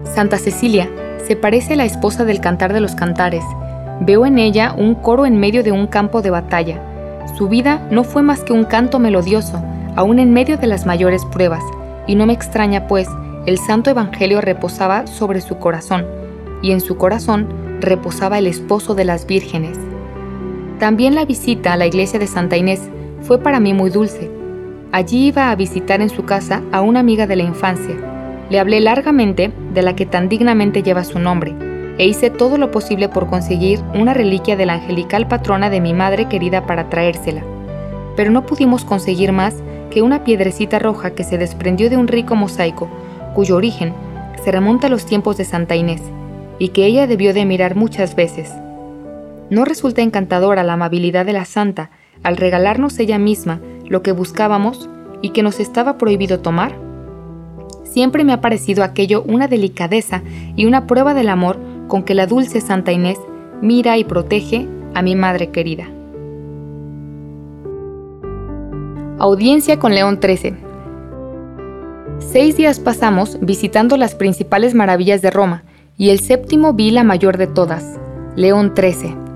[0.04, 0.89] Santa Cecilia
[1.28, 3.44] se parece a la esposa del cantar de los cantares.
[4.00, 6.82] Veo en ella un coro en medio de un campo de batalla.
[7.38, 9.62] Su vida no fue más que un canto melodioso,
[9.96, 11.63] aún en medio de las mayores pruebas,
[12.08, 13.08] y no me extraña, pues,
[13.46, 16.08] el Santo Evangelio reposaba sobre su corazón,
[16.63, 17.48] y en su corazón
[17.80, 19.78] reposaba el esposo de las vírgenes.
[20.82, 22.82] También la visita a la iglesia de Santa Inés
[23.22, 24.32] fue para mí muy dulce.
[24.91, 27.96] Allí iba a visitar en su casa a una amiga de la infancia.
[28.50, 31.54] Le hablé largamente de la que tan dignamente lleva su nombre,
[32.00, 35.94] e hice todo lo posible por conseguir una reliquia de la angelical patrona de mi
[35.94, 37.44] madre querida para traérsela.
[38.15, 42.34] Pero no pudimos conseguir más que una piedrecita roja que se desprendió de un rico
[42.34, 42.89] mosaico,
[43.36, 43.94] cuyo origen
[44.44, 46.02] se remonta a los tiempos de Santa Inés,
[46.58, 48.52] y que ella debió de mirar muchas veces.
[49.51, 51.91] ¿No resulta encantadora la amabilidad de la santa
[52.23, 54.89] al regalarnos ella misma lo que buscábamos
[55.21, 56.73] y que nos estaba prohibido tomar?
[57.83, 60.23] Siempre me ha parecido aquello una delicadeza
[60.55, 61.59] y una prueba del amor
[61.89, 63.19] con que la dulce Santa Inés
[63.61, 65.83] mira y protege a mi madre querida.
[69.19, 70.55] Audiencia con León XIII.
[72.19, 75.63] Seis días pasamos visitando las principales maravillas de Roma,
[75.97, 77.99] y el séptimo vi la mayor de todas,
[78.37, 79.31] León XIII.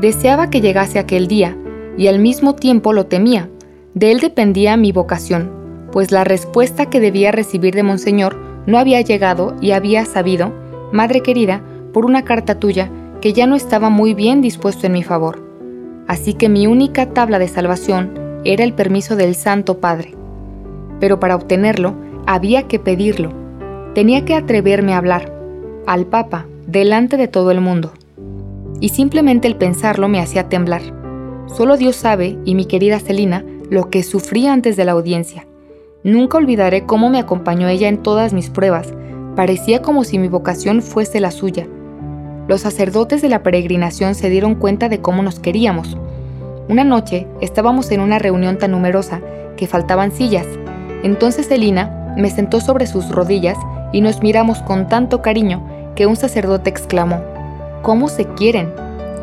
[0.00, 1.56] Deseaba que llegase aquel día,
[1.98, 3.50] y al mismo tiempo lo temía.
[3.92, 5.50] De él dependía mi vocación,
[5.92, 10.52] pues la respuesta que debía recibir de Monseñor no había llegado y había sabido,
[10.90, 15.02] Madre querida, por una carta tuya, que ya no estaba muy bien dispuesto en mi
[15.02, 15.46] favor.
[16.06, 20.14] Así que mi única tabla de salvación era el permiso del Santo Padre.
[20.98, 21.94] Pero para obtenerlo,
[22.26, 23.32] había que pedirlo.
[23.94, 25.30] Tenía que atreverme a hablar,
[25.86, 27.92] al Papa, delante de todo el mundo.
[28.80, 30.82] Y simplemente el pensarlo me hacía temblar.
[31.46, 35.46] Solo Dios sabe, y mi querida Celina, lo que sufría antes de la audiencia.
[36.02, 38.94] Nunca olvidaré cómo me acompañó ella en todas mis pruebas.
[39.36, 41.66] Parecía como si mi vocación fuese la suya.
[42.48, 45.96] Los sacerdotes de la peregrinación se dieron cuenta de cómo nos queríamos.
[46.68, 49.20] Una noche estábamos en una reunión tan numerosa
[49.56, 50.46] que faltaban sillas.
[51.02, 53.58] Entonces Celina me sentó sobre sus rodillas
[53.92, 57.22] y nos miramos con tanto cariño que un sacerdote exclamó,
[57.82, 58.72] ¿Cómo se quieren?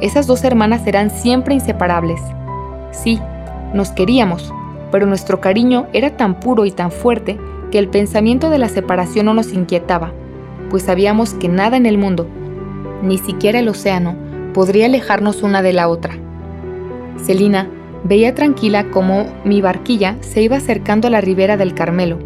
[0.01, 2.19] Esas dos hermanas eran siempre inseparables.
[2.91, 3.19] Sí,
[3.73, 4.51] nos queríamos,
[4.91, 7.37] pero nuestro cariño era tan puro y tan fuerte
[7.71, 10.11] que el pensamiento de la separación no nos inquietaba,
[10.71, 12.27] pues sabíamos que nada en el mundo,
[13.03, 14.15] ni siquiera el océano,
[14.53, 16.15] podría alejarnos una de la otra.
[17.23, 17.69] Celina
[18.03, 22.17] veía tranquila cómo mi barquilla se iba acercando a la ribera del Carmelo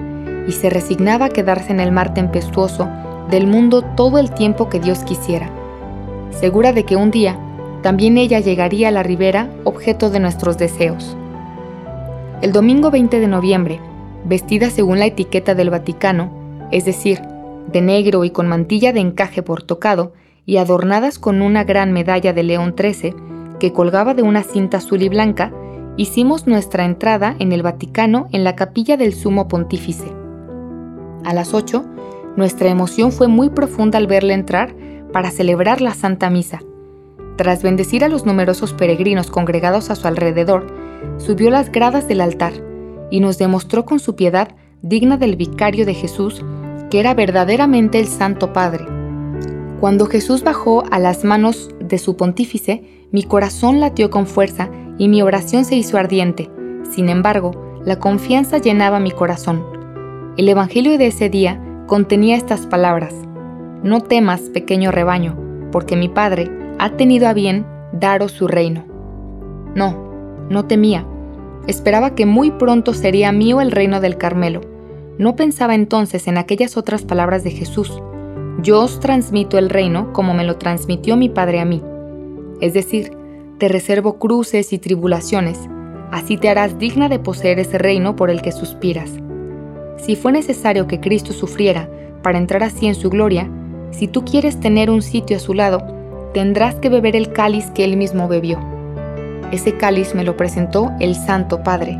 [0.47, 2.87] y se resignaba a quedarse en el mar tempestuoso
[3.29, 5.49] del mundo todo el tiempo que Dios quisiera,
[6.31, 7.39] segura de que un día
[7.81, 11.17] también ella llegaría a la ribera objeto de nuestros deseos.
[12.41, 13.79] El domingo 20 de noviembre,
[14.25, 16.31] vestida según la etiqueta del Vaticano,
[16.71, 17.21] es decir,
[17.71, 20.13] de negro y con mantilla de encaje por tocado
[20.45, 23.15] y adornadas con una gran medalla de León XIII
[23.59, 25.51] que colgaba de una cinta azul y blanca,
[25.97, 30.11] hicimos nuestra entrada en el Vaticano en la capilla del Sumo Pontífice.
[31.23, 31.85] A las 8,
[32.37, 34.73] nuestra emoción fue muy profunda al verle entrar
[35.11, 36.61] para celebrar la Santa Misa.
[37.37, 40.67] Tras bendecir a los numerosos peregrinos congregados a su alrededor,
[41.17, 42.53] subió las gradas del altar
[43.09, 46.43] y nos demostró con su piedad digna del vicario de Jesús
[46.91, 48.85] que era verdaderamente el Santo Padre.
[49.79, 55.07] Cuando Jesús bajó a las manos de su pontífice, mi corazón latió con fuerza y
[55.07, 56.51] mi oración se hizo ardiente.
[56.91, 59.63] Sin embargo, la confianza llenaba mi corazón.
[60.37, 63.15] El Evangelio de ese día contenía estas palabras.
[63.83, 65.35] No temas, pequeño rebaño,
[65.71, 68.85] porque mi Padre ha tenido a bien daros su reino.
[69.75, 71.05] No, no temía.
[71.65, 74.61] Esperaba que muy pronto sería mío el reino del Carmelo.
[75.17, 78.01] No pensaba entonces en aquellas otras palabras de Jesús.
[78.61, 81.81] Yo os transmito el reino como me lo transmitió mi Padre a mí.
[82.59, 83.17] Es decir,
[83.57, 85.59] te reservo cruces y tribulaciones,
[86.11, 89.11] así te harás digna de poseer ese reino por el que suspiras.
[89.97, 91.89] Si fue necesario que Cristo sufriera
[92.21, 93.49] para entrar así en su gloria,
[93.91, 95.83] si tú quieres tener un sitio a su lado,
[96.33, 98.59] tendrás que beber el cáliz que él mismo bebió.
[99.51, 101.99] Ese cáliz me lo presentó el Santo Padre,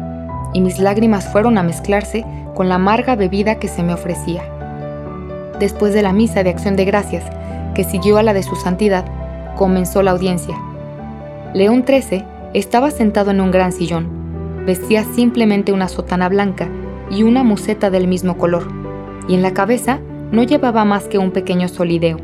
[0.54, 2.26] y mis lágrimas fueron a mezclarse
[2.56, 4.44] con la amarga bebida que se me ofrecía.
[5.60, 7.24] Después de la misa de acción de gracias,
[7.76, 9.06] que siguió a la de su santidad,
[9.56, 10.58] comenzó la audiencia.
[11.54, 12.24] León XIII
[12.54, 14.08] estaba sentado en un gran sillón.
[14.66, 16.70] Vestía simplemente una sotana blanca
[17.10, 18.68] y una museta del mismo color,
[19.28, 20.00] y en la cabeza
[20.32, 22.18] no llevaba más que un pequeño solideo.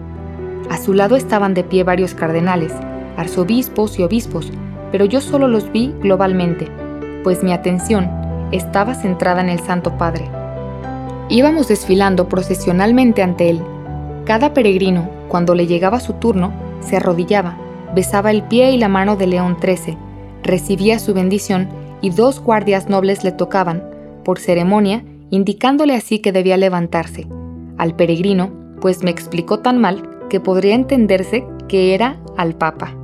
[0.70, 2.74] A su lado estaban de pie varios cardenales,
[3.18, 4.52] arzobispos y obispos,
[4.92, 6.68] pero yo solo los vi globalmente,
[7.24, 8.10] pues mi atención
[8.52, 10.30] estaba centrada en el Santo Padre.
[11.30, 13.62] Íbamos desfilando procesionalmente ante él.
[14.26, 17.58] Cada peregrino, cuando le llegaba su turno, se arrodillaba,
[17.94, 19.98] besaba el pie y la mano de León XIII,
[20.44, 21.68] recibía su bendición
[22.02, 23.84] y dos guardias nobles le tocaban,
[24.24, 27.28] por ceremonia, indicándole así que debía levantarse.
[27.78, 32.96] Al peregrino, pues me explicó tan mal que podría entenderse que era al Papa.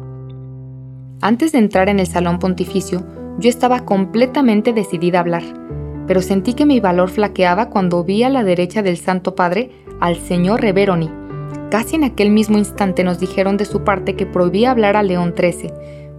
[1.22, 3.04] Antes de entrar en el salón pontificio,
[3.40, 5.44] yo estaba completamente decidida a hablar,
[6.08, 10.18] pero sentí que mi valor flaqueaba cuando vi a la derecha del Santo Padre al
[10.18, 11.10] señor Reveroni.
[11.72, 15.34] Casi en aquel mismo instante nos dijeron de su parte que prohibía hablar a León
[15.36, 15.72] XIII,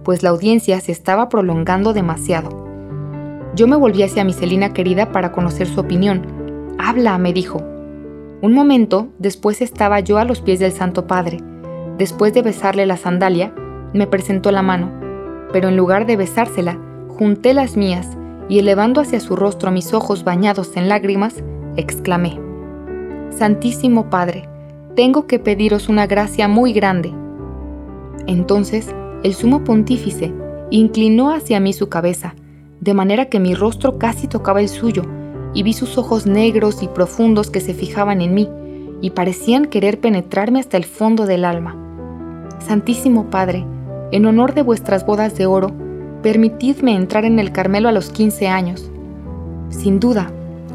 [0.03, 2.65] pues la audiencia se estaba prolongando demasiado.
[3.55, 6.75] Yo me volví hacia mi Celina querida para conocer su opinión.
[6.77, 7.74] Habla, me dijo.
[8.41, 11.39] Un momento después estaba yo a los pies del Santo Padre.
[11.97, 13.53] Después de besarle la sandalia,
[13.93, 14.91] me presentó la mano,
[15.53, 18.17] pero en lugar de besársela, junté las mías
[18.49, 21.35] y elevando hacia su rostro mis ojos bañados en lágrimas,
[21.77, 22.39] exclamé,
[23.29, 24.49] Santísimo Padre,
[24.95, 27.13] tengo que pediros una gracia muy grande.
[28.27, 28.93] Entonces
[29.23, 30.33] el sumo pontífice
[30.71, 32.35] inclinó hacia mí su cabeza,
[32.81, 35.03] de manera que mi rostro casi tocaba el suyo,
[35.55, 38.47] y vi sus ojos negros y profundos que se fijaban en mí,
[39.01, 41.75] y parecían querer penetrarme hasta el fondo del alma.
[42.59, 43.65] Santísimo Padre,
[44.11, 45.71] en honor de vuestras bodas de oro,
[46.21, 48.91] permitidme entrar en el Carmelo a los 15 años.
[49.69, 50.31] Sin duda,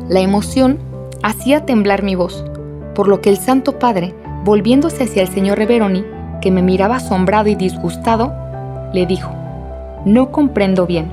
[0.09, 0.79] la emoción
[1.23, 2.45] hacía temblar mi voz,
[2.95, 4.15] por lo que el Santo Padre,
[4.45, 6.05] volviéndose hacia el señor Reveroni,
[6.41, 8.33] que me miraba asombrado y disgustado,
[8.95, 9.31] le dijo,
[10.05, 11.11] No comprendo bien.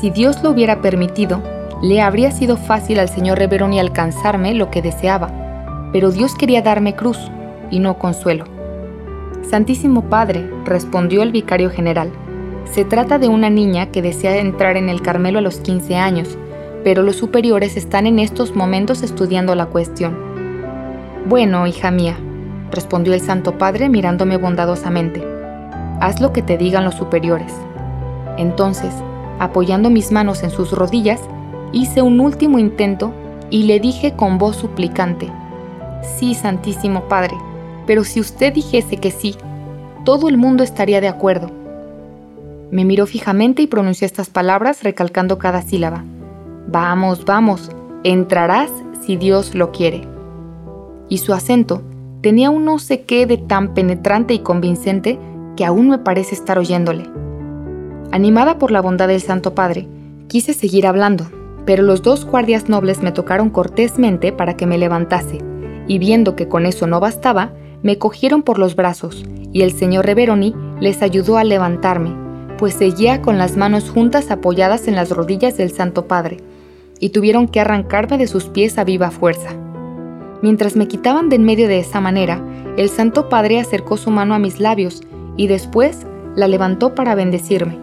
[0.00, 1.40] Si Dios lo hubiera permitido,
[1.82, 6.94] le habría sido fácil al señor Reveroni alcanzarme lo que deseaba, pero Dios quería darme
[6.94, 7.18] cruz
[7.70, 8.44] y no consuelo.
[9.48, 12.10] Santísimo Padre, respondió el vicario general,
[12.72, 16.36] se trata de una niña que desea entrar en el Carmelo a los 15 años,
[16.82, 20.16] pero los superiores están en estos momentos estudiando la cuestión.
[21.26, 22.16] Bueno, hija mía,
[22.70, 25.24] respondió el Santo Padre mirándome bondadosamente,
[26.00, 27.54] haz lo que te digan los superiores.
[28.36, 28.92] Entonces,
[29.38, 31.20] apoyando mis manos en sus rodillas,
[31.74, 33.12] hice un último intento
[33.50, 35.30] y le dije con voz suplicante,
[36.18, 37.34] Sí, Santísimo Padre,
[37.86, 39.36] pero si usted dijese que sí,
[40.04, 41.50] todo el mundo estaría de acuerdo
[42.74, 46.02] me miró fijamente y pronunció estas palabras recalcando cada sílaba.
[46.66, 47.70] Vamos, vamos,
[48.02, 48.68] entrarás
[49.06, 50.02] si Dios lo quiere.
[51.08, 51.82] Y su acento
[52.20, 55.20] tenía un no sé qué de tan penetrante y convincente
[55.56, 57.08] que aún me parece estar oyéndole.
[58.10, 59.86] Animada por la bondad del Santo Padre,
[60.26, 61.26] quise seguir hablando,
[61.66, 65.38] pero los dos guardias nobles me tocaron cortésmente para que me levantase,
[65.86, 70.06] y viendo que con eso no bastaba, me cogieron por los brazos, y el señor
[70.06, 72.14] Reveroni les ayudó a levantarme,
[72.58, 76.38] pues seguía con las manos juntas apoyadas en las rodillas del Santo Padre,
[77.00, 79.50] y tuvieron que arrancarme de sus pies a viva fuerza.
[80.42, 82.42] Mientras me quitaban de en medio de esa manera,
[82.76, 85.02] el Santo Padre acercó su mano a mis labios
[85.36, 87.78] y después la levantó para bendecirme.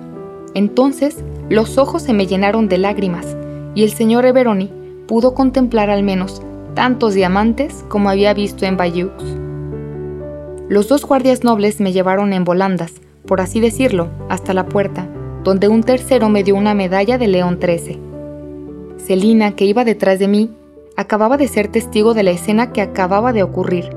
[0.53, 3.35] Entonces los ojos se me llenaron de lágrimas
[3.75, 4.71] y el señor Everoni
[5.07, 6.41] pudo contemplar al menos
[6.73, 9.11] tantos diamantes como había visto en Bayeux.
[10.69, 12.93] Los dos guardias nobles me llevaron en volandas,
[13.25, 15.07] por así decirlo, hasta la puerta,
[15.43, 17.99] donde un tercero me dio una medalla de León XIII.
[18.97, 20.51] Celina, que iba detrás de mí,
[20.95, 23.89] acababa de ser testigo de la escena que acababa de ocurrir.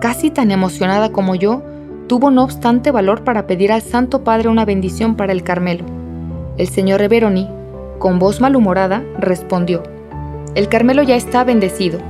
[0.00, 1.62] Casi tan emocionada como yo,
[2.08, 5.84] tuvo no obstante valor para pedir al Santo Padre una bendición para el Carmelo.
[6.56, 7.48] El señor Reveroni,
[8.02, 9.84] con voz malhumorada, respondió,
[10.56, 12.00] El Carmelo ya está bendecido.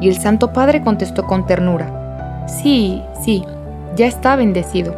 [0.00, 3.44] Y el Santo Padre contestó con ternura, Sí, sí,
[3.96, 4.94] ya está bendecido.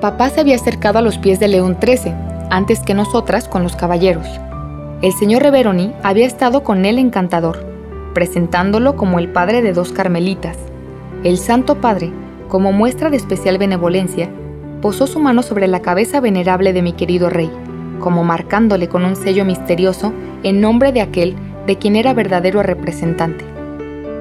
[0.00, 2.14] Papá se había acercado a los pies de León XIII,
[2.50, 4.28] antes que nosotras con los caballeros.
[5.02, 7.66] El señor Reveroni había estado con él encantador,
[8.14, 10.56] presentándolo como el padre de dos carmelitas.
[11.24, 12.12] El Santo Padre,
[12.46, 14.30] como muestra de especial benevolencia,
[14.80, 17.50] posó su mano sobre la cabeza venerable de mi querido rey,
[18.00, 21.36] como marcándole con un sello misterioso en nombre de aquel
[21.66, 23.44] de quien era verdadero representante.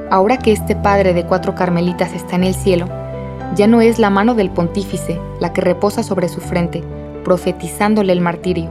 [0.09, 2.87] Ahora que este padre de cuatro carmelitas está en el cielo,
[3.55, 6.83] ya no es la mano del pontífice la que reposa sobre su frente,
[7.23, 8.69] profetizándole el martirio.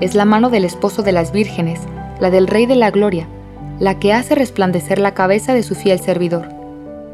[0.00, 1.80] Es la mano del esposo de las vírgenes,
[2.20, 3.28] la del Rey de la Gloria,
[3.78, 6.48] la que hace resplandecer la cabeza de su fiel servidor.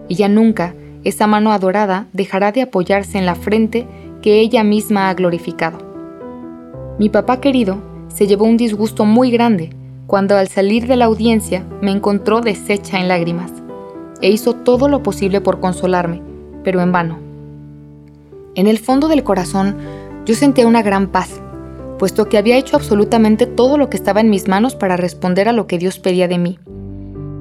[0.08, 3.86] Y ya nunca esa mano adorada dejará de apoyarse en la frente
[4.22, 5.85] que ella misma ha glorificado.
[6.98, 7.78] Mi papá querido
[8.08, 9.70] se llevó un disgusto muy grande
[10.06, 13.52] cuando al salir de la audiencia me encontró deshecha en lágrimas,
[14.22, 16.22] e hizo todo lo posible por consolarme,
[16.64, 17.18] pero en vano.
[18.54, 19.76] En el fondo del corazón
[20.24, 21.40] yo sentía una gran paz,
[21.98, 25.52] puesto que había hecho absolutamente todo lo que estaba en mis manos para responder a
[25.52, 26.58] lo que Dios pedía de mí.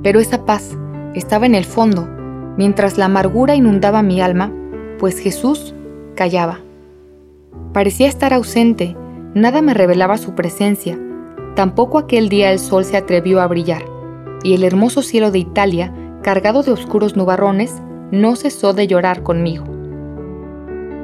[0.03, 0.77] Pero esa paz
[1.13, 2.07] estaba en el fondo,
[2.57, 4.51] mientras la amargura inundaba mi alma,
[4.99, 5.73] pues Jesús
[6.15, 6.59] callaba.
[7.73, 8.95] Parecía estar ausente,
[9.35, 10.97] nada me revelaba su presencia,
[11.55, 13.83] tampoco aquel día el sol se atrevió a brillar,
[14.43, 17.81] y el hermoso cielo de Italia, cargado de oscuros nubarrones,
[18.11, 19.65] no cesó de llorar conmigo.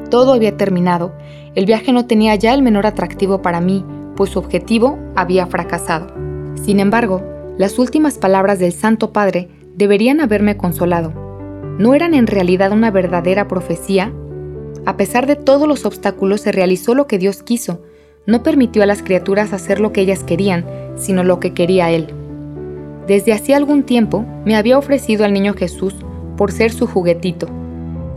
[0.10, 1.14] Todo había terminado,
[1.56, 6.08] el viaje no tenía ya el menor atractivo para mí, pues su objetivo había fracasado.
[6.56, 7.22] Sin embargo,
[7.58, 11.14] las últimas palabras del Santo Padre deberían haberme consolado.
[11.80, 14.14] ¿No eran en realidad una verdadera profecía?
[14.86, 17.82] A pesar de todos los obstáculos se realizó lo que Dios quiso.
[18.28, 20.64] No permitió a las criaturas hacer lo que ellas querían,
[20.96, 22.14] sino lo que quería Él.
[23.08, 25.96] Desde hacía algún tiempo me había ofrecido al niño Jesús
[26.38, 27.48] por ser su juguetito.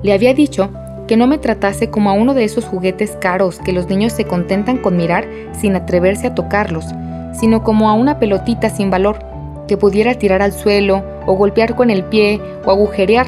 [0.02, 0.68] Le había dicho
[1.09, 4.26] que no me tratase como a uno de esos juguetes caros que los niños se
[4.26, 5.26] contentan con mirar
[5.59, 6.84] sin atreverse a tocarlos,
[7.32, 9.18] sino como a una pelotita sin valor
[9.66, 13.26] que pudiera tirar al suelo o golpear con el pie o agujerear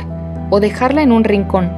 [0.50, 1.72] o dejarla en un rincón,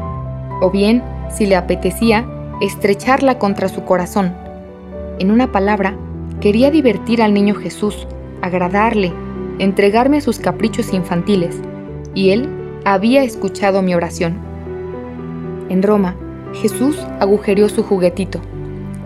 [0.60, 2.26] o bien, si le apetecía,
[2.60, 4.47] estrecharla contra su corazón.
[5.18, 5.96] En una palabra,
[6.40, 8.06] quería divertir al niño Jesús,
[8.40, 9.12] agradarle,
[9.58, 11.60] entregarme a sus caprichos infantiles,
[12.14, 12.48] y él
[12.84, 14.38] había escuchado mi oración.
[15.68, 16.14] En Roma,
[16.54, 18.40] Jesús agujereó su juguetito.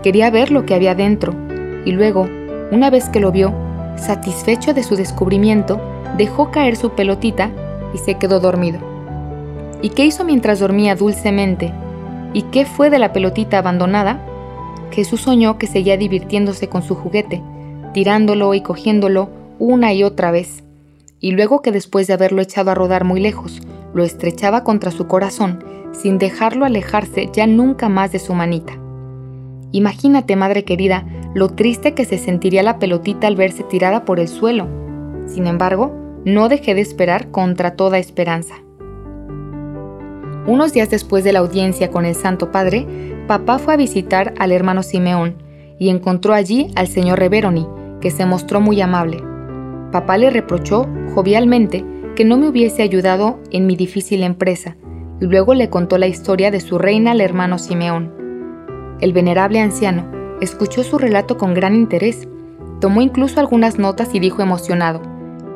[0.02, 1.34] Quería ver lo que había dentro,
[1.86, 2.28] y luego,
[2.70, 3.54] una vez que lo vio,
[3.96, 5.80] satisfecho de su descubrimiento,
[6.18, 7.50] dejó caer su pelotita
[7.94, 8.80] y se quedó dormido.
[9.80, 11.72] ¿Y qué hizo mientras dormía dulcemente?
[12.34, 14.20] ¿Y qué fue de la pelotita abandonada?
[14.90, 17.42] Jesús soñó que seguía divirtiéndose con su juguete,
[17.94, 20.64] tirándolo y cogiéndolo una y otra vez,
[21.20, 23.60] y luego que después de haberlo echado a rodar muy lejos,
[23.94, 28.74] lo estrechaba contra su corazón, sin dejarlo alejarse ya nunca más de su manita.
[29.72, 34.28] Imagínate, madre querida, lo triste que se sentiría la pelotita al verse tirada por el
[34.28, 34.68] suelo.
[35.26, 35.92] Sin embargo,
[36.24, 38.54] no dejé de esperar contra toda esperanza.
[40.46, 42.86] Unos días después de la audiencia con el Santo Padre,
[43.32, 45.36] papá fue a visitar al hermano Simeón
[45.78, 47.66] y encontró allí al señor Reveroni,
[48.02, 49.24] que se mostró muy amable.
[49.90, 51.82] Papá le reprochó, jovialmente,
[52.14, 54.76] que no me hubiese ayudado en mi difícil empresa,
[55.18, 58.12] y luego le contó la historia de su reina al hermano Simeón.
[59.00, 60.04] El venerable anciano
[60.42, 62.28] escuchó su relato con gran interés,
[62.82, 65.00] tomó incluso algunas notas y dijo emocionado,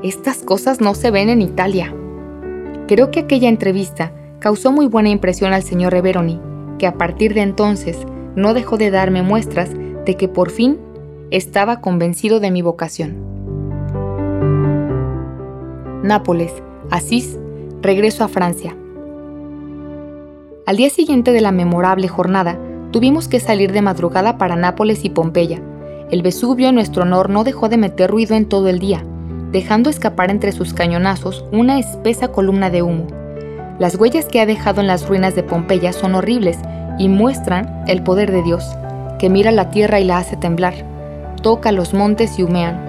[0.02, 1.94] Estas cosas no se ven en Italia.
[2.88, 6.40] Creo que aquella entrevista causó muy buena impresión al señor Reveroni,
[6.78, 7.98] que a partir de entonces
[8.34, 10.78] no dejó de darme muestras de que por fin
[11.30, 13.16] estaba convencido de mi vocación.
[16.02, 16.52] Nápoles,
[16.90, 17.38] Asís,
[17.82, 18.76] regreso a Francia.
[20.66, 22.58] Al día siguiente de la memorable jornada,
[22.92, 25.60] tuvimos que salir de madrugada para Nápoles y Pompeya.
[26.10, 29.04] El Vesubio en nuestro honor no dejó de meter ruido en todo el día,
[29.50, 33.06] dejando escapar entre sus cañonazos una espesa columna de humo.
[33.78, 36.58] Las huellas que ha dejado en las ruinas de Pompeya son horribles
[36.98, 38.64] y muestran el poder de Dios,
[39.18, 40.74] que mira la tierra y la hace temblar,
[41.42, 42.80] toca los montes y humean.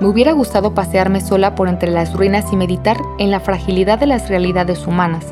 [0.00, 4.06] Me hubiera gustado pasearme sola por entre las ruinas y meditar en la fragilidad de
[4.06, 5.24] las realidades humanas,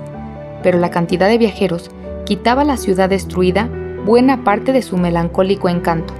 [0.63, 1.91] pero la cantidad de viajeros
[2.25, 3.69] quitaba a la ciudad destruida
[4.05, 6.15] buena parte de su melancólico encanto.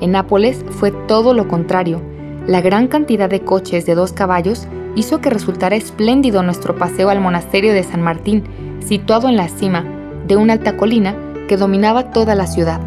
[0.00, 2.00] En Nápoles fue todo lo contrario.
[2.46, 4.66] La gran cantidad de coches de dos caballos
[4.96, 8.44] hizo que resultara espléndido nuestro paseo al monasterio de San Martín,
[8.80, 9.84] situado en la cima
[10.26, 11.16] de una alta colina
[11.48, 12.80] que dominaba toda la ciudad.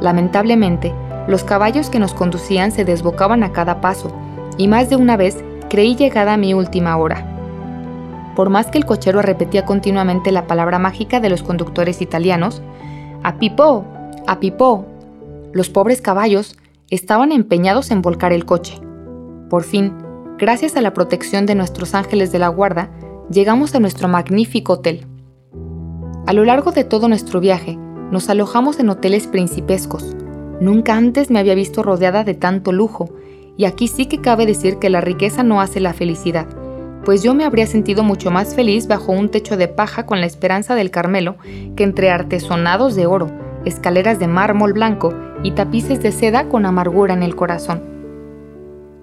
[0.00, 0.92] Lamentablemente,
[1.28, 4.12] los caballos que nos conducían se desbocaban a cada paso,
[4.58, 7.26] y más de una vez creí llegada mi última hora.
[8.36, 12.62] Por más que el cochero repetía continuamente la palabra mágica de los conductores italianos,
[13.22, 13.84] ¡A pipó!
[14.26, 14.84] ¡A pipó!
[15.52, 16.58] Los pobres caballos
[16.90, 18.80] estaban empeñados en volcar el coche.
[19.48, 19.94] Por fin,
[20.36, 22.90] Gracias a la protección de nuestros ángeles de la guarda,
[23.30, 25.06] llegamos a nuestro magnífico hotel.
[26.26, 27.76] A lo largo de todo nuestro viaje,
[28.10, 30.16] nos alojamos en hoteles principescos.
[30.60, 33.10] Nunca antes me había visto rodeada de tanto lujo,
[33.56, 36.48] y aquí sí que cabe decir que la riqueza no hace la felicidad,
[37.04, 40.26] pues yo me habría sentido mucho más feliz bajo un techo de paja con la
[40.26, 41.36] esperanza del Carmelo
[41.76, 43.30] que entre artesonados de oro,
[43.64, 45.14] escaleras de mármol blanco
[45.44, 47.84] y tapices de seda con amargura en el corazón.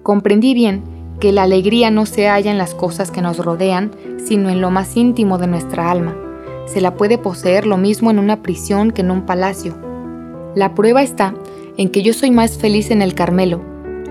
[0.02, 0.91] Comprendí bien
[1.22, 3.92] que la alegría no se halla en las cosas que nos rodean,
[4.26, 6.16] sino en lo más íntimo de nuestra alma.
[6.66, 9.76] Se la puede poseer lo mismo en una prisión que en un palacio.
[10.56, 11.32] La prueba está
[11.76, 13.60] en que yo soy más feliz en el Carmelo,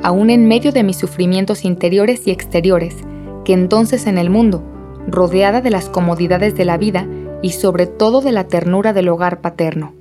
[0.01, 2.95] aún en medio de mis sufrimientos interiores y exteriores,
[3.43, 4.63] que entonces en el mundo,
[5.05, 7.05] rodeada de las comodidades de la vida
[7.41, 9.91] y sobre todo de la ternura del hogar paterno.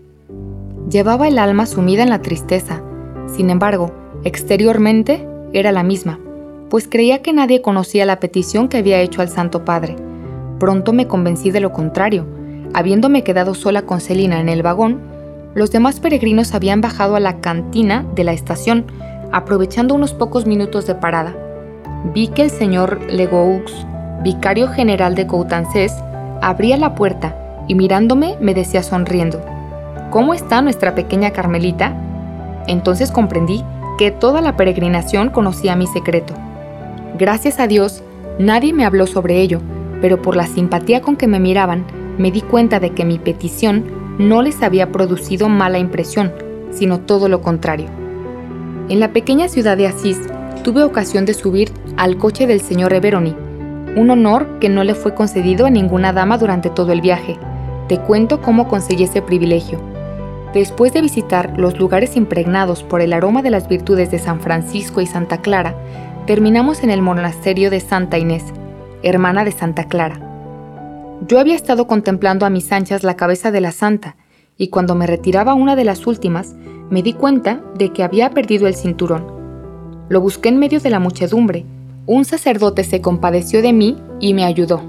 [0.89, 2.85] Llevaba el alma sumida en la tristeza,
[3.27, 3.91] Sin embargo,
[4.23, 6.21] exteriormente era la misma,
[6.71, 9.97] pues creía que nadie conocía la petición que había hecho al Santo Padre.
[10.61, 12.25] Pronto me convencí de lo contrario.
[12.73, 15.01] Habiéndome quedado sola con Celina en el vagón,
[15.53, 18.85] los demás peregrinos habían bajado a la cantina de la estación,
[19.33, 21.35] aprovechando unos pocos minutos de parada.
[22.15, 23.65] Vi que el señor Legoux,
[24.23, 25.93] vicario general de Coutances,
[26.41, 29.43] abría la puerta y mirándome me decía sonriendo,
[30.11, 31.95] ¿Cómo está nuestra pequeña Carmelita?
[32.69, 33.65] Entonces comprendí
[33.99, 36.35] que toda la peregrinación conocía mi secreto.
[37.19, 38.03] Gracias a Dios,
[38.39, 39.61] nadie me habló sobre ello,
[40.01, 41.85] pero por la simpatía con que me miraban,
[42.19, 43.85] me di cuenta de que mi petición
[44.19, 46.33] no les había producido mala impresión,
[46.71, 47.87] sino todo lo contrario.
[48.89, 50.19] En la pequeña ciudad de Asís
[50.63, 53.35] tuve ocasión de subir al coche del señor Everoni,
[53.97, 57.39] un honor que no le fue concedido a ninguna dama durante todo el viaje.
[57.89, 59.81] Te cuento cómo conseguí ese privilegio.
[60.55, 65.01] Después de visitar los lugares impregnados por el aroma de las virtudes de San Francisco
[65.01, 65.75] y Santa Clara,
[66.27, 68.45] terminamos en el monasterio de Santa Inés,
[69.03, 70.21] hermana de Santa Clara.
[71.27, 74.17] Yo había estado contemplando a mis anchas la cabeza de la santa,
[74.57, 76.55] y cuando me retiraba una de las últimas,
[76.91, 79.27] me di cuenta de que había perdido el cinturón.
[80.09, 81.65] Lo busqué en medio de la muchedumbre.
[82.07, 84.83] Un sacerdote se compadeció de mí y me ayudó.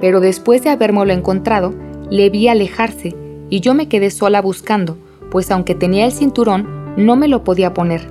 [0.00, 1.74] Pero después de habérmelo encontrado,
[2.10, 3.16] le vi alejarse
[3.48, 4.98] y yo me quedé sola buscando,
[5.30, 8.08] pues aunque tenía el cinturón, no me lo podía poner,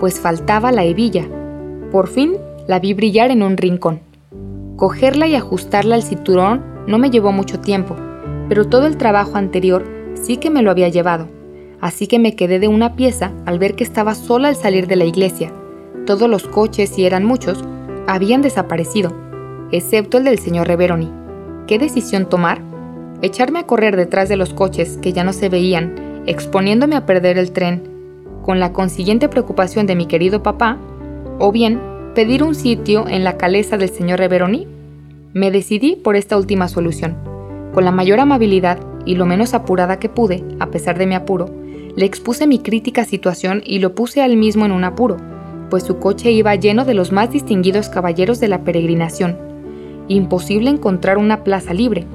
[0.00, 1.26] pues faltaba la hebilla.
[1.90, 4.00] Por fin la vi brillar en un rincón.
[4.76, 7.96] Cogerla y ajustarla al cinturón no me llevó mucho tiempo,
[8.48, 9.84] pero todo el trabajo anterior
[10.14, 11.28] sí que me lo había llevado,
[11.80, 14.96] así que me quedé de una pieza al ver que estaba sola al salir de
[14.96, 15.52] la iglesia.
[16.06, 17.64] Todos los coches, y eran muchos,
[18.06, 19.12] habían desaparecido,
[19.72, 21.10] excepto el del señor Reveroni.
[21.66, 22.60] ¿Qué decisión tomar?
[23.22, 27.38] ¿Echarme a correr detrás de los coches que ya no se veían, exponiéndome a perder
[27.38, 27.82] el tren,
[28.42, 30.78] con la consiguiente preocupación de mi querido papá?
[31.38, 31.78] ¿O bien
[32.14, 34.66] pedir un sitio en la caleza del señor Reveroni?
[35.34, 37.14] Me decidí por esta última solución.
[37.74, 41.54] Con la mayor amabilidad y lo menos apurada que pude, a pesar de mi apuro,
[41.94, 45.18] le expuse mi crítica situación y lo puse al mismo en un apuro,
[45.68, 49.36] pues su coche iba lleno de los más distinguidos caballeros de la peregrinación.
[50.08, 52.06] Imposible encontrar una plaza libre,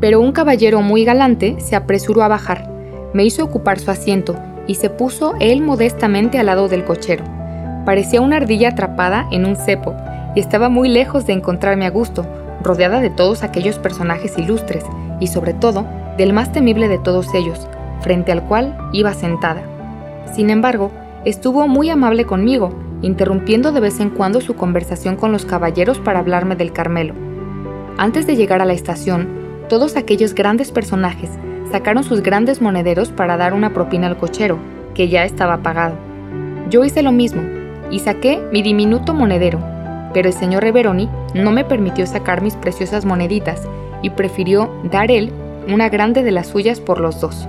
[0.00, 2.72] pero un caballero muy galante se apresuró a bajar,
[3.12, 7.39] me hizo ocupar su asiento y se puso él modestamente al lado del cochero.
[7.84, 9.94] Parecía una ardilla atrapada en un cepo
[10.34, 12.26] y estaba muy lejos de encontrarme a gusto,
[12.62, 14.84] rodeada de todos aquellos personajes ilustres
[15.18, 15.86] y sobre todo
[16.18, 17.66] del más temible de todos ellos,
[18.00, 19.62] frente al cual iba sentada.
[20.34, 20.90] Sin embargo,
[21.24, 26.18] estuvo muy amable conmigo, interrumpiendo de vez en cuando su conversación con los caballeros para
[26.18, 27.14] hablarme del Carmelo.
[27.96, 29.28] Antes de llegar a la estación,
[29.68, 31.30] todos aquellos grandes personajes
[31.72, 34.58] sacaron sus grandes monederos para dar una propina al cochero,
[34.94, 35.94] que ya estaba pagado.
[36.68, 37.59] Yo hice lo mismo
[37.90, 39.60] y saqué mi diminuto monedero,
[40.12, 43.68] pero el señor Reveroni no me permitió sacar mis preciosas moneditas
[44.02, 45.32] y prefirió dar él
[45.68, 47.46] una grande de las suyas por los dos.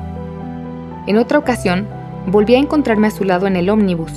[1.08, 1.88] En otra ocasión,
[2.28, 4.12] volví a encontrarme a su lado en el ómnibus.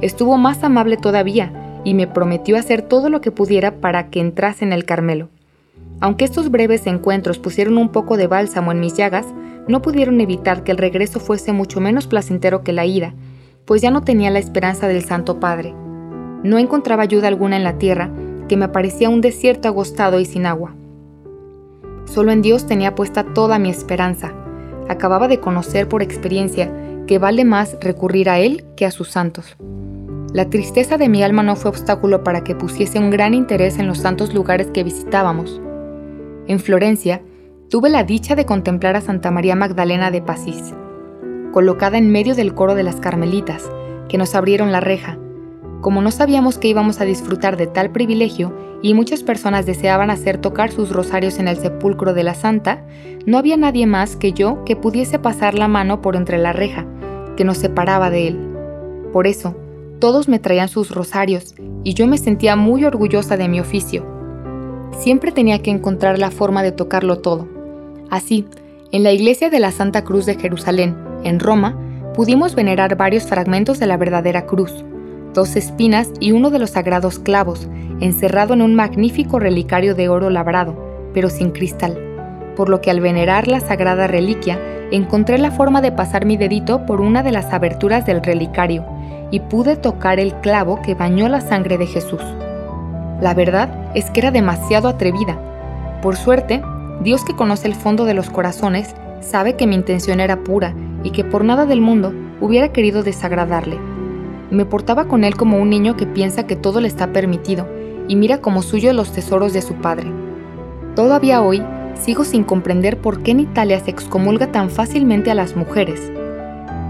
[0.00, 1.52] Estuvo más amable todavía
[1.84, 5.28] y me prometió hacer todo lo que pudiera para que entrase en el Carmelo.
[6.00, 9.26] Aunque estos breves encuentros pusieron un poco de bálsamo en mis llagas,
[9.66, 13.14] no pudieron evitar que el regreso fuese mucho menos placentero que la ida,
[13.68, 15.74] pues ya no tenía la esperanza del Santo Padre.
[16.42, 18.10] No encontraba ayuda alguna en la tierra,
[18.48, 20.74] que me parecía un desierto agostado y sin agua.
[22.06, 24.32] Solo en Dios tenía puesta toda mi esperanza.
[24.88, 26.72] Acababa de conocer por experiencia
[27.06, 29.58] que vale más recurrir a Él que a sus santos.
[30.32, 33.86] La tristeza de mi alma no fue obstáculo para que pusiese un gran interés en
[33.86, 35.60] los santos lugares que visitábamos.
[36.46, 37.20] En Florencia,
[37.68, 40.72] tuve la dicha de contemplar a Santa María Magdalena de Pasís,
[41.58, 43.68] colocada en medio del coro de las Carmelitas,
[44.08, 45.18] que nos abrieron la reja,
[45.80, 50.38] como no sabíamos que íbamos a disfrutar de tal privilegio y muchas personas deseaban hacer
[50.38, 52.84] tocar sus rosarios en el sepulcro de la santa,
[53.26, 56.86] no había nadie más que yo que pudiese pasar la mano por entre la reja,
[57.36, 58.38] que nos separaba de él.
[59.12, 59.56] Por eso,
[59.98, 64.06] todos me traían sus rosarios y yo me sentía muy orgullosa de mi oficio.
[65.00, 67.48] Siempre tenía que encontrar la forma de tocarlo todo.
[68.10, 68.46] Así,
[68.92, 71.76] en la iglesia de la Santa Cruz de Jerusalén, en Roma,
[72.14, 74.84] pudimos venerar varios fragmentos de la verdadera cruz,
[75.34, 77.68] dos espinas y uno de los sagrados clavos,
[78.00, 81.98] encerrado en un magnífico relicario de oro labrado, pero sin cristal,
[82.56, 84.58] por lo que al venerar la sagrada reliquia
[84.90, 88.84] encontré la forma de pasar mi dedito por una de las aberturas del relicario
[89.30, 92.22] y pude tocar el clavo que bañó la sangre de Jesús.
[93.20, 95.38] La verdad es que era demasiado atrevida.
[96.02, 96.62] Por suerte,
[97.02, 101.10] Dios que conoce el fondo de los corazones sabe que mi intención era pura y
[101.10, 103.78] que por nada del mundo hubiera querido desagradarle
[104.50, 107.66] Me portaba con él como un niño que piensa que todo le está permitido
[108.08, 110.10] y mira como suyo los tesoros de su padre.
[110.94, 111.62] Todavía hoy
[111.94, 116.10] sigo sin comprender por qué en Italia se excomulga tan fácilmente a las mujeres.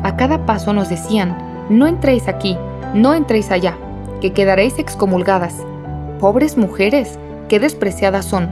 [0.05, 1.37] A cada paso nos decían,
[1.69, 2.57] no entréis aquí,
[2.95, 3.77] no entréis allá,
[4.21, 5.57] que quedaréis excomulgadas.
[6.21, 7.19] Pobres mujeres,
[7.49, 8.49] qué despreciadas son.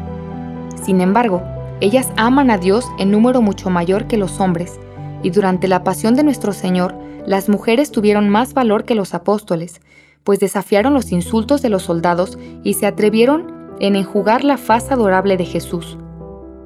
[0.82, 1.42] Sin embargo,
[1.80, 4.80] ellas aman a Dios en número mucho mayor que los hombres,
[5.22, 6.94] y durante la pasión de nuestro Señor,
[7.26, 9.80] las mujeres tuvieron más valor que los apóstoles,
[10.24, 15.36] pues desafiaron los insultos de los soldados y se atrevieron en enjugar la faz adorable
[15.36, 15.98] de Jesús.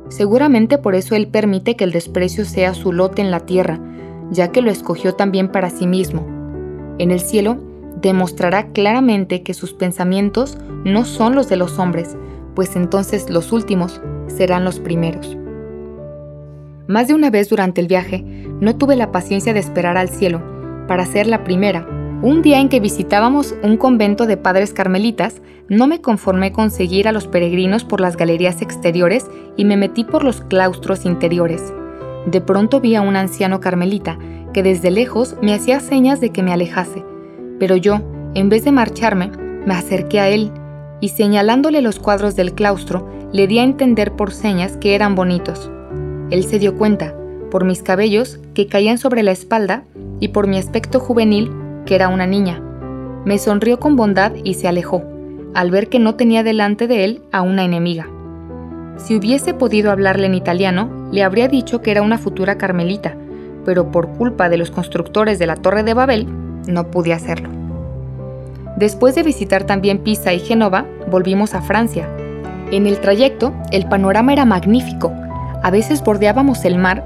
[0.09, 3.81] Seguramente por eso Él permite que el desprecio sea su lote en la tierra,
[4.31, 6.27] ya que lo escogió también para sí mismo.
[6.99, 7.59] En el cielo,
[8.01, 12.17] demostrará claramente que sus pensamientos no son los de los hombres,
[12.55, 14.01] pues entonces los últimos
[14.31, 15.37] serán los primeros.
[16.89, 18.25] Más de una vez durante el viaje
[18.61, 20.43] no tuve la paciencia de esperar al cielo
[20.89, 21.87] para ser la primera.
[22.23, 27.07] Un día en que visitábamos un convento de padres carmelitas, no me conformé con seguir
[27.07, 31.73] a los peregrinos por las galerías exteriores y me metí por los claustros interiores.
[32.27, 34.19] De pronto vi a un anciano carmelita
[34.53, 37.05] que desde lejos me hacía señas de que me alejase,
[37.61, 38.01] pero yo,
[38.35, 39.31] en vez de marcharme,
[39.65, 40.51] me acerqué a él
[41.01, 45.71] y señalándole los cuadros del claustro, le di a entender por señas que eran bonitos.
[46.31, 47.15] Él se dio cuenta,
[47.51, 49.85] por mis cabellos que caían sobre la espalda
[50.21, 51.51] y por mi aspecto juvenil
[51.87, 52.63] que era una niña.
[53.25, 55.03] Me sonrió con bondad y se alejó,
[55.55, 58.09] al ver que no tenía delante de él a una enemiga.
[58.97, 63.17] Si hubiese podido hablarle en italiano, le habría dicho que era una futura carmelita,
[63.65, 66.27] pero por culpa de los constructores de la Torre de Babel,
[66.67, 67.60] no pude hacerlo.
[68.81, 72.09] Después de visitar también Pisa y Génova, volvimos a Francia.
[72.71, 75.13] En el trayecto, el panorama era magnífico.
[75.63, 77.05] A veces bordeábamos el mar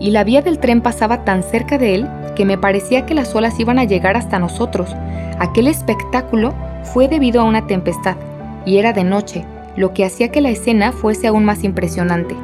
[0.00, 3.34] y la vía del tren pasaba tan cerca de él que me parecía que las
[3.34, 4.96] olas iban a llegar hasta nosotros.
[5.38, 6.54] Aquel espectáculo
[6.84, 8.16] fue debido a una tempestad
[8.64, 9.44] y era de noche,
[9.76, 12.34] lo que hacía que la escena fuese aún más impresionante.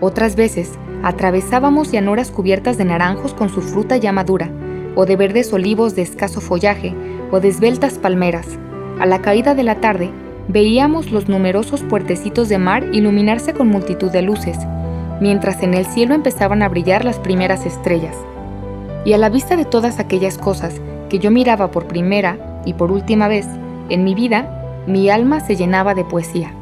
[0.00, 4.48] Otras veces, atravesábamos llanuras cubiertas de naranjos con su fruta ya madura,
[4.94, 6.94] o de verdes olivos de escaso follaje,
[7.30, 8.58] o de esbeltas palmeras.
[9.00, 10.10] A la caída de la tarde,
[10.48, 14.58] veíamos los numerosos puertecitos de mar iluminarse con multitud de luces,
[15.20, 18.16] mientras en el cielo empezaban a brillar las primeras estrellas.
[19.04, 22.90] Y a la vista de todas aquellas cosas que yo miraba por primera y por
[22.90, 23.46] última vez
[23.88, 26.52] en mi vida, mi alma se llenaba de poesía.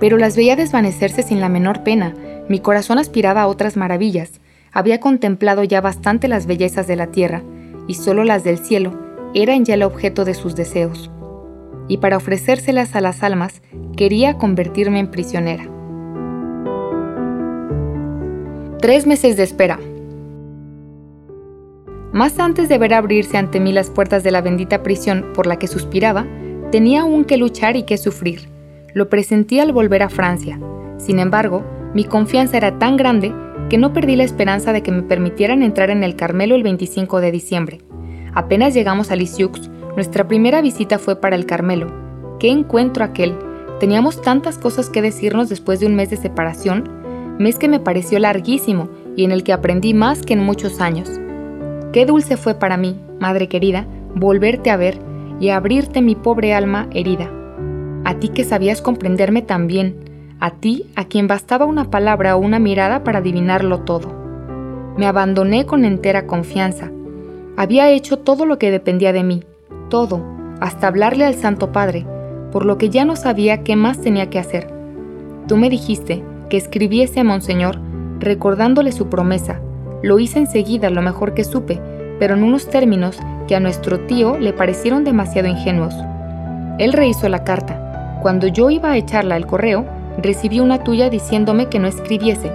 [0.00, 2.14] Pero las veía desvanecerse sin la menor pena,
[2.48, 4.40] mi corazón aspiraba a otras maravillas,
[4.72, 7.42] había contemplado ya bastante las bellezas de la tierra,
[7.88, 9.05] y solo las del cielo
[9.42, 11.10] eran ya el objeto de sus deseos.
[11.88, 13.62] Y para ofrecérselas a las almas,
[13.96, 15.68] quería convertirme en prisionera.
[18.80, 19.78] Tres meses de espera.
[22.12, 25.58] Más antes de ver abrirse ante mí las puertas de la bendita prisión por la
[25.58, 26.26] que suspiraba,
[26.72, 28.48] tenía aún que luchar y que sufrir.
[28.94, 30.58] Lo presentí al volver a Francia.
[30.96, 31.62] Sin embargo,
[31.94, 33.34] mi confianza era tan grande
[33.68, 37.20] que no perdí la esperanza de que me permitieran entrar en el Carmelo el 25
[37.20, 37.85] de diciembre.
[38.36, 41.86] Apenas llegamos a Lisieux, nuestra primera visita fue para el Carmelo.
[42.38, 43.34] ¡Qué encuentro aquel!
[43.80, 46.86] Teníamos tantas cosas que decirnos después de un mes de separación,
[47.38, 51.10] mes que me pareció larguísimo y en el que aprendí más que en muchos años.
[51.94, 54.98] Qué dulce fue para mí, madre querida, volverte a ver
[55.40, 57.30] y abrirte mi pobre alma herida.
[58.04, 62.40] A ti que sabías comprenderme tan bien, a ti a quien bastaba una palabra o
[62.40, 64.14] una mirada para adivinarlo todo.
[64.98, 66.90] Me abandoné con entera confianza.
[67.58, 69.42] Había hecho todo lo que dependía de mí,
[69.88, 70.22] todo,
[70.60, 72.06] hasta hablarle al Santo Padre,
[72.52, 74.70] por lo que ya no sabía qué más tenía que hacer.
[75.48, 77.80] Tú me dijiste que escribiese a Monseñor
[78.18, 79.60] recordándole su promesa.
[80.02, 81.80] Lo hice enseguida lo mejor que supe,
[82.18, 85.94] pero en unos términos que a nuestro tío le parecieron demasiado ingenuos.
[86.78, 88.18] Él rehizo la carta.
[88.20, 89.86] Cuando yo iba a echarla al correo,
[90.18, 92.52] recibí una tuya diciéndome que no escribiese,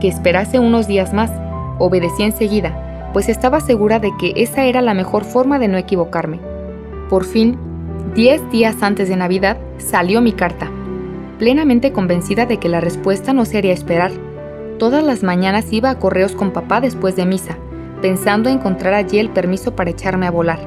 [0.00, 1.30] que esperase unos días más.
[1.78, 6.40] Obedecí enseguida, pues estaba segura de que esa era la mejor forma de no equivocarme.
[7.08, 7.58] Por fin,
[8.14, 10.70] diez días antes de Navidad, salió mi carta,
[11.38, 14.12] plenamente convencida de que la respuesta no se haría esperar.
[14.78, 17.56] Todas las mañanas iba a correos con papá después de misa,
[18.00, 20.58] pensando encontrar allí el permiso para echarme a volar.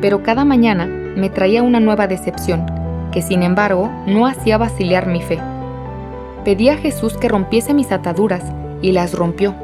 [0.00, 2.66] Pero cada mañana me traía una nueva decepción,
[3.12, 5.38] que sin embargo no hacía vacilar mi fe.
[6.44, 8.44] Pedí a Jesús que rompiese mis ataduras
[8.80, 9.54] y las rompió,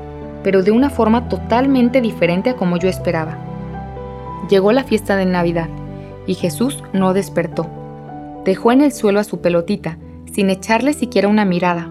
[0.44, 3.38] pero de una forma totalmente diferente a como yo esperaba.
[4.48, 5.68] Llegó la fiesta de Navidad
[6.26, 7.66] y Jesús no despertó.
[8.44, 9.98] Dejó en el suelo a su pelotita,
[10.32, 11.90] sin echarle siquiera una mirada.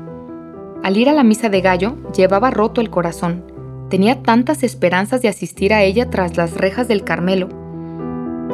[0.83, 3.51] Al ir a la misa de gallo, llevaba roto el corazón
[3.93, 7.49] Tenía tantas esperanzas de asistir a ella tras las rejas del Carmelo,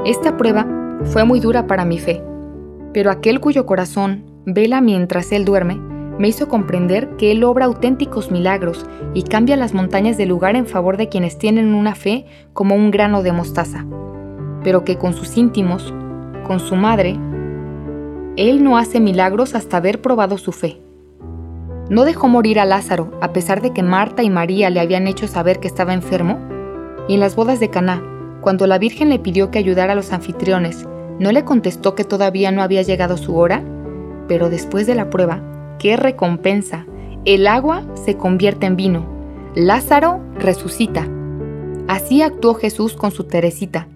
[0.05, 0.67] Esta prueba
[1.05, 2.21] fue muy dura para mi fe,
[2.93, 5.79] pero aquel cuyo corazón vela mientras él duerme,
[6.19, 10.67] me hizo comprender que Él obra auténticos milagros y cambia las montañas de lugar en
[10.67, 13.85] favor de quienes tienen una fe como un grano de mostaza,
[14.61, 15.93] pero que con sus íntimos,
[16.45, 17.17] con su madre,
[18.35, 20.81] Él no hace milagros hasta haber probado su fe.
[21.89, 25.25] No dejó morir a Lázaro a pesar de que Marta y María le habían hecho
[25.25, 26.37] saber que estaba enfermo.
[27.07, 28.03] Y en las bodas de Caná,
[28.41, 30.85] cuando la Virgen le pidió que ayudara a los anfitriones,
[31.17, 33.63] ¿no le contestó que todavía no había llegado su hora?
[34.27, 35.41] Pero después de la prueba,
[35.79, 36.85] ¡Qué recompensa!
[37.23, 39.05] El agua se convierte en vino.
[39.55, 41.07] Lázaro resucita.
[41.87, 43.87] Así actuó Jesús con su Teresita.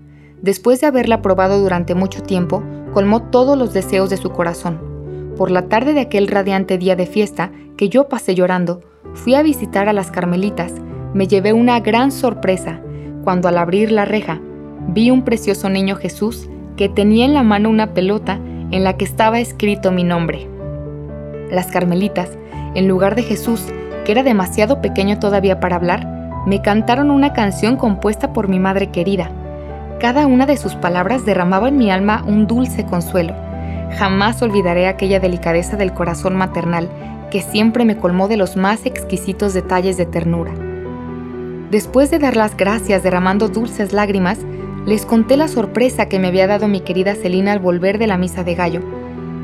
[0.42, 2.64] Después de haberla probado durante mucho tiempo,
[2.94, 4.80] colmó todos los deseos de su corazón.
[5.36, 8.80] Por la tarde de aquel radiante día de fiesta, que yo pasé llorando,
[9.14, 10.74] fui a visitar a las Carmelitas.
[11.14, 12.80] Me llevé una gran sorpresa
[13.26, 14.40] cuando al abrir la reja
[14.88, 18.40] vi un precioso niño Jesús que tenía en la mano una pelota
[18.72, 20.53] en la que estaba escrito mi nombre
[21.50, 22.30] las carmelitas,
[22.76, 23.66] en lugar de Jesús,
[24.06, 26.08] que era demasiado pequeño todavía para hablar,
[26.46, 29.32] me cantaron una canción compuesta por mi madre querida.
[30.00, 33.34] Cada una de sus palabras derramaba en mi alma un dulce consuelo.
[33.98, 36.90] Jamás olvidaré aquella delicadeza del corazón maternal
[37.32, 40.52] que siempre me colmó de los más exquisitos detalles de ternura.
[41.72, 44.40] Después de dar las gracias derramando dulces lágrimas,
[44.86, 48.18] les conté la sorpresa que me había dado mi querida Celina al volver de la
[48.18, 48.82] misa de gallo.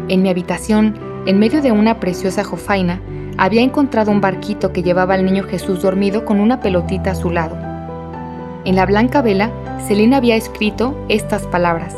[0.09, 0.99] En mi habitación,
[1.29, 2.99] en medio de una preciosa jofaina,
[3.37, 7.29] había encontrado un barquito que llevaba al niño Jesús dormido con una pelotita a su
[7.29, 7.55] lado.
[8.65, 9.51] En la blanca vela,
[9.87, 11.95] Selena había escrito estas palabras: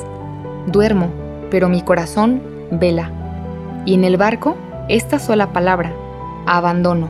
[0.67, 1.13] Duermo,
[1.49, 3.09] pero mi corazón vela.
[3.85, 4.57] Y en el barco,
[4.89, 5.93] esta sola palabra:
[6.45, 7.09] abandono.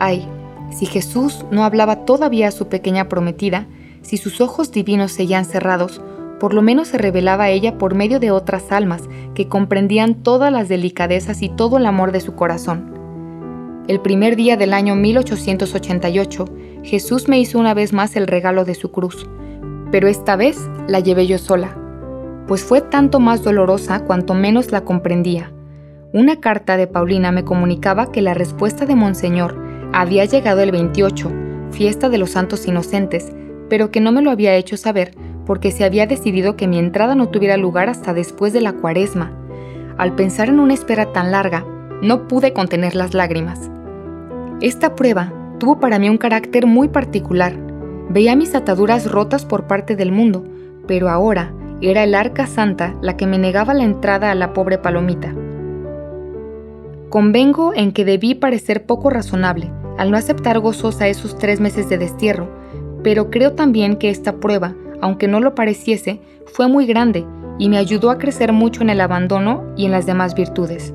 [0.00, 0.28] Ay,
[0.70, 3.64] si Jesús no hablaba todavía a su pequeña prometida,
[4.02, 6.02] si sus ojos divinos seguían cerrados,
[6.40, 9.02] por lo menos se revelaba a ella por medio de otras almas
[9.34, 13.84] que comprendían todas las delicadezas y todo el amor de su corazón.
[13.86, 16.46] El primer día del año 1888,
[16.82, 19.28] Jesús me hizo una vez más el regalo de su cruz,
[19.92, 21.76] pero esta vez la llevé yo sola,
[22.46, 25.52] pues fue tanto más dolorosa cuanto menos la comprendía.
[26.12, 29.56] Una carta de Paulina me comunicaba que la respuesta de Monseñor
[29.92, 31.30] había llegado el 28,
[31.70, 33.30] fiesta de los santos inocentes,
[33.68, 35.12] pero que no me lo había hecho saber
[35.50, 39.32] porque se había decidido que mi entrada no tuviera lugar hasta después de la cuaresma.
[39.98, 41.66] Al pensar en una espera tan larga,
[42.02, 43.68] no pude contener las lágrimas.
[44.60, 47.56] Esta prueba tuvo para mí un carácter muy particular.
[48.10, 50.44] Veía mis ataduras rotas por parte del mundo,
[50.86, 54.78] pero ahora era el arca santa la que me negaba la entrada a la pobre
[54.78, 55.34] palomita.
[57.08, 61.98] Convengo en que debí parecer poco razonable al no aceptar gozosa esos tres meses de
[61.98, 62.48] destierro,
[63.02, 67.24] pero creo también que esta prueba aunque no lo pareciese, fue muy grande
[67.58, 70.94] y me ayudó a crecer mucho en el abandono y en las demás virtudes.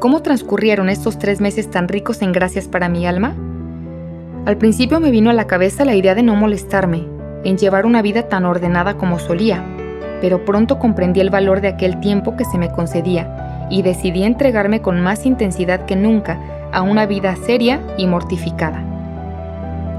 [0.00, 3.34] ¿Cómo transcurrieron estos tres meses tan ricos en gracias para mi alma?
[4.46, 7.04] Al principio me vino a la cabeza la idea de no molestarme,
[7.44, 9.62] en llevar una vida tan ordenada como solía,
[10.20, 14.80] pero pronto comprendí el valor de aquel tiempo que se me concedía y decidí entregarme
[14.80, 16.38] con más intensidad que nunca
[16.72, 18.82] a una vida seria y mortificada.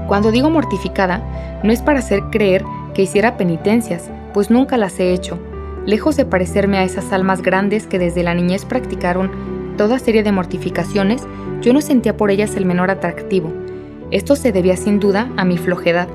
[0.08, 1.22] Cuando digo mortificada,
[1.62, 2.64] no es para hacer creer
[3.00, 5.38] que hiciera penitencias, pues nunca las he hecho,
[5.86, 9.30] lejos de parecerme a esas almas grandes que desde la niñez practicaron
[9.78, 11.22] toda serie de mortificaciones,
[11.62, 13.54] yo no sentía por ellas el menor atractivo.
[14.10, 16.08] Esto se debía sin duda a mi flojedad,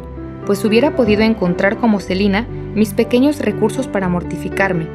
[0.46, 4.86] pues hubiera podido encontrar como Celina mis pequeños recursos para mortificarme.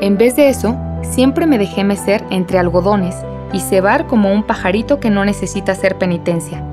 [0.00, 3.16] En vez de eso, siempre me dejé mecer entre algodones
[3.52, 6.64] y cebar como un pajarito que no necesita hacer penitencia.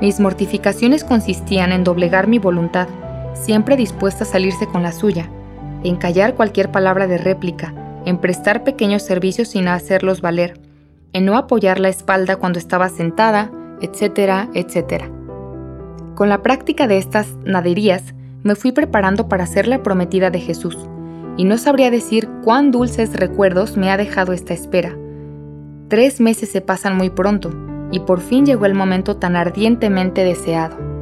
[0.00, 2.88] Mis mortificaciones consistían en doblegar mi voluntad,
[3.42, 5.30] siempre dispuesta a salirse con la suya,
[5.84, 7.74] en callar cualquier palabra de réplica,
[8.04, 10.60] en prestar pequeños servicios sin hacerlos valer,
[11.12, 15.10] en no apoyar la espalda cuando estaba sentada, etcétera, etcétera.
[16.14, 20.88] Con la práctica de estas naderías, me fui preparando para ser la prometida de Jesús,
[21.36, 24.96] y no sabría decir cuán dulces recuerdos me ha dejado esta espera.
[25.88, 27.50] Tres meses se pasan muy pronto,
[27.92, 30.95] y por fin llegó el momento tan ardientemente deseado.